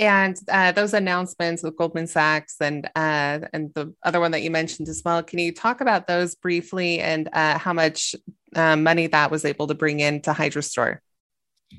And 0.00 0.36
uh, 0.50 0.72
those 0.72 0.94
announcements 0.94 1.62
with 1.62 1.76
Goldman 1.76 2.08
Sachs 2.08 2.56
and 2.60 2.86
uh, 2.96 3.40
and 3.52 3.72
the 3.74 3.94
other 4.02 4.18
one 4.18 4.32
that 4.32 4.42
you 4.42 4.50
mentioned 4.50 4.88
as 4.88 5.02
well. 5.04 5.22
Can 5.22 5.38
you 5.38 5.52
talk 5.52 5.80
about 5.80 6.06
those 6.08 6.34
briefly 6.34 7.00
and 7.00 7.28
how 7.32 7.72
much 7.72 8.16
money 8.56 9.06
that 9.06 9.30
was 9.30 9.44
able 9.44 9.68
to 9.68 9.74
bring 9.74 10.00
in 10.00 10.22
to 10.22 10.32
Hydrostor? 10.32 11.00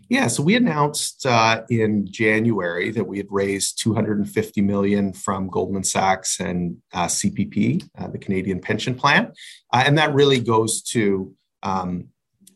Yeah, 0.10 0.28
so 0.28 0.44
we 0.44 0.56
announced 0.56 1.26
uh, 1.26 1.64
in 1.70 2.06
January 2.10 2.92
that 2.92 3.06
we 3.06 3.18
had 3.18 3.28
raised 3.30 3.82
250 3.82 4.62
million 4.62 5.14
from 5.14 5.50
Goldman 5.50 5.84
Sachs 5.84 6.40
and 6.40 6.78
uh, 6.94 7.08
CPP, 7.08 7.90
uh, 7.98 8.08
the 8.08 8.18
Canadian 8.18 8.60
Pension 8.62 8.96
Plan, 8.96 9.34
uh, 9.74 9.84
and 9.86 9.98
that 9.98 10.14
really 10.14 10.40
goes 10.40 10.82
to 10.84 11.34
um, 11.64 12.10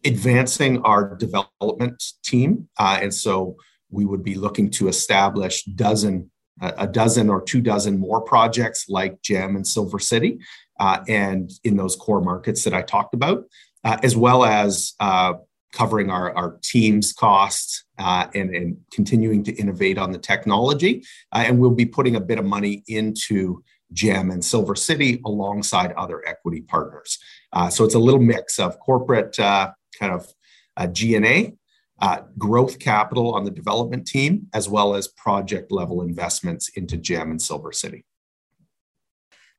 advancing 0.06 0.82
our 0.84 1.16
development 1.16 2.04
team. 2.24 2.70
Uh, 2.78 3.00
and 3.02 3.14
so 3.14 3.58
we 3.90 4.06
would 4.06 4.24
be 4.24 4.36
looking 4.36 4.70
to 4.72 4.88
establish 4.88 5.64
dozen, 5.64 6.32
a 6.62 6.88
dozen 6.88 7.30
or 7.30 7.42
two 7.42 7.62
dozen 7.62 8.00
more 8.00 8.22
projects 8.22 8.90
like 8.90 9.22
Gem 9.22 9.56
and 9.56 9.68
Silver 9.68 10.00
City, 10.00 10.40
uh, 10.80 11.04
and 11.08 11.52
in 11.64 11.78
those 11.78 11.96
core 11.96 12.22
markets 12.22 12.64
that 12.64 12.74
I 12.74 12.82
talked 12.82 13.14
about, 13.14 13.46
as 13.84 14.16
well 14.16 14.44
as 14.44 14.94
covering 15.76 16.10
our, 16.10 16.36
our 16.36 16.58
team's 16.64 17.12
costs 17.12 17.84
uh, 18.00 18.28
and, 18.34 18.56
and 18.56 18.78
continuing 18.92 19.44
to 19.44 19.54
innovate 19.56 19.98
on 19.98 20.12
the 20.12 20.18
technology. 20.18 21.04
Uh, 21.34 21.44
and 21.46 21.60
we'll 21.60 21.70
be 21.70 21.86
putting 21.86 22.16
a 22.16 22.22
bit 22.22 22.40
of 22.40 22.46
money 22.46 22.82
into 22.88 23.62
GEM 23.92 24.32
and 24.32 24.44
Silver 24.44 24.76
City 24.76 25.22
alongside 25.26 25.92
other 25.94 26.26
equity 26.26 26.62
partners. 26.62 27.20
Uh, 27.52 27.70
so 27.70 27.84
it's 27.84 27.94
a 27.94 28.00
little 28.00 28.22
mix 28.22 28.58
of 28.58 28.80
corporate 28.80 29.38
uh, 29.38 29.72
kind 30.00 30.14
of 30.14 30.26
uh, 30.78 30.88
G&A, 30.88 31.54
uh, 32.00 32.22
growth 32.38 32.80
capital 32.80 33.34
on 33.34 33.44
the 33.44 33.52
development 33.52 34.06
team, 34.06 34.48
as 34.54 34.68
well 34.68 34.96
as 34.96 35.08
project 35.08 35.72
level 35.72 36.02
investments 36.02 36.70
into 36.70 36.98
GEM 36.98 37.32
and 37.32 37.42
Silver 37.42 37.72
City. 37.72 38.06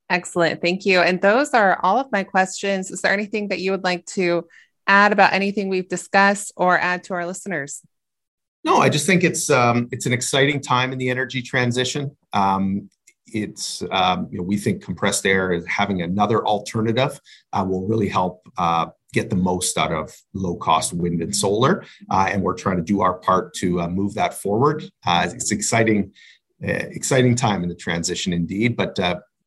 Excellent. 0.08 0.60
Thank 0.60 0.86
you. 0.86 1.00
And 1.00 1.20
those 1.20 1.52
are 1.52 1.80
all 1.82 1.98
of 1.98 2.12
my 2.12 2.22
questions. 2.22 2.90
Is 2.90 3.02
there 3.02 3.12
anything 3.12 3.48
that 3.48 3.60
you 3.60 3.72
would 3.72 3.82
like 3.82 4.06
to 4.06 4.46
add 4.86 5.12
about 5.12 5.32
anything 5.32 5.68
we've 5.68 5.88
discussed 5.88 6.52
or 6.56 6.78
add 6.78 7.04
to 7.04 7.14
our 7.14 7.26
listeners? 7.26 7.82
No, 8.64 8.78
I 8.78 8.88
just 8.88 9.06
think 9.06 9.24
it's 9.24 9.48
um, 9.50 9.88
it's 9.92 10.06
an 10.06 10.12
exciting 10.12 10.60
time 10.60 10.92
in 10.92 10.98
the 10.98 11.08
energy 11.08 11.42
transition. 11.42 12.16
Um, 12.32 12.90
it's 13.26 13.82
um, 13.90 14.28
you 14.30 14.38
know 14.38 14.44
we 14.44 14.56
think 14.56 14.82
compressed 14.82 15.26
air 15.26 15.52
is 15.52 15.66
having 15.66 16.02
another 16.02 16.44
alternative 16.46 17.20
uh, 17.52 17.64
will 17.68 17.86
really 17.86 18.08
help 18.08 18.46
uh, 18.58 18.86
get 19.18 19.28
the 19.30 19.42
most 19.50 19.76
out 19.82 19.92
of 20.00 20.06
low 20.44 20.56
cost 20.68 20.92
wind 21.02 21.18
and 21.22 21.34
solar, 21.44 21.72
uh, 22.14 22.28
and 22.30 22.42
we're 22.42 22.60
trying 22.64 22.78
to 22.82 22.88
do 22.92 22.98
our 23.06 23.14
part 23.28 23.44
to 23.60 23.80
uh, 23.82 23.88
move 23.88 24.12
that 24.14 24.32
forward. 24.42 24.78
Uh, 25.06 25.28
it's 25.36 25.52
exciting, 25.58 26.12
uh, 26.66 26.86
exciting 26.98 27.34
time 27.34 27.60
in 27.64 27.68
the 27.68 27.80
transition 27.86 28.32
indeed, 28.32 28.76
but 28.76 28.92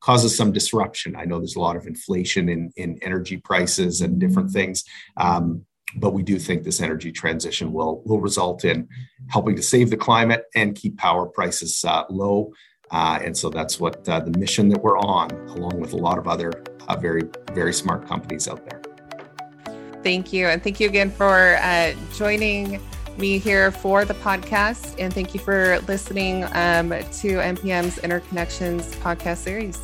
causes 0.01 0.36
some 0.36 0.51
disruption. 0.51 1.15
I 1.15 1.25
know 1.25 1.39
there's 1.39 1.58
a 1.58 1.67
lot 1.67 1.75
of 1.75 1.86
inflation 1.86 2.49
in, 2.49 2.71
in 2.75 2.97
energy 3.01 3.38
prices 3.38 4.01
and 4.01 4.19
different 4.19 4.51
things. 4.51 4.84
Um, 5.17 5.65
but 5.95 6.13
we 6.13 6.23
do 6.23 6.38
think 6.38 6.63
this 6.63 6.82
energy 6.82 7.12
transition 7.12 7.73
will, 7.73 8.01
will 8.05 8.21
result 8.21 8.63
in 8.63 8.88
helping 9.27 9.55
to 9.55 9.62
save 9.62 9.89
the 9.89 9.97
climate 9.97 10.43
and 10.55 10.75
keep 10.75 10.97
power 10.97 11.25
prices 11.25 11.84
uh, 11.84 12.03
low. 12.10 12.53
Uh, 12.91 13.19
and 13.23 13.36
so 13.36 13.49
that's 13.49 13.79
what 13.79 14.08
uh, 14.08 14.19
the 14.19 14.38
mission 14.38 14.69
that 14.69 14.82
we're 14.82 14.99
on, 14.99 15.32
along 15.49 15.79
with 15.79 15.93
a 15.93 15.97
lot 15.97 16.17
of 16.17 16.27
other 16.27 16.51
uh, 16.88 16.95
very, 16.95 17.23
very 17.53 17.73
smart 17.73 18.08
companies 18.08 18.47
out 18.47 18.63
there. 18.67 18.82
Thank 20.04 20.32
you. 20.32 20.48
And 20.48 20.64
thank 20.64 20.80
you 20.80 20.88
again 20.88 21.12
for 21.12 21.58
uh, 21.62 21.94
joining 22.16 22.82
me 23.18 23.38
here 23.38 23.72
for 23.72 24.06
the 24.06 24.14
podcast. 24.16 24.96
And 24.98 25.14
thank 25.14 25.34
you 25.34 25.40
for 25.40 25.80
listening 25.88 26.46
um, 26.46 26.90
to 26.90 27.38
NPM's 27.38 27.98
Interconnections 27.98 28.96
podcast 28.98 29.38
series. 29.38 29.78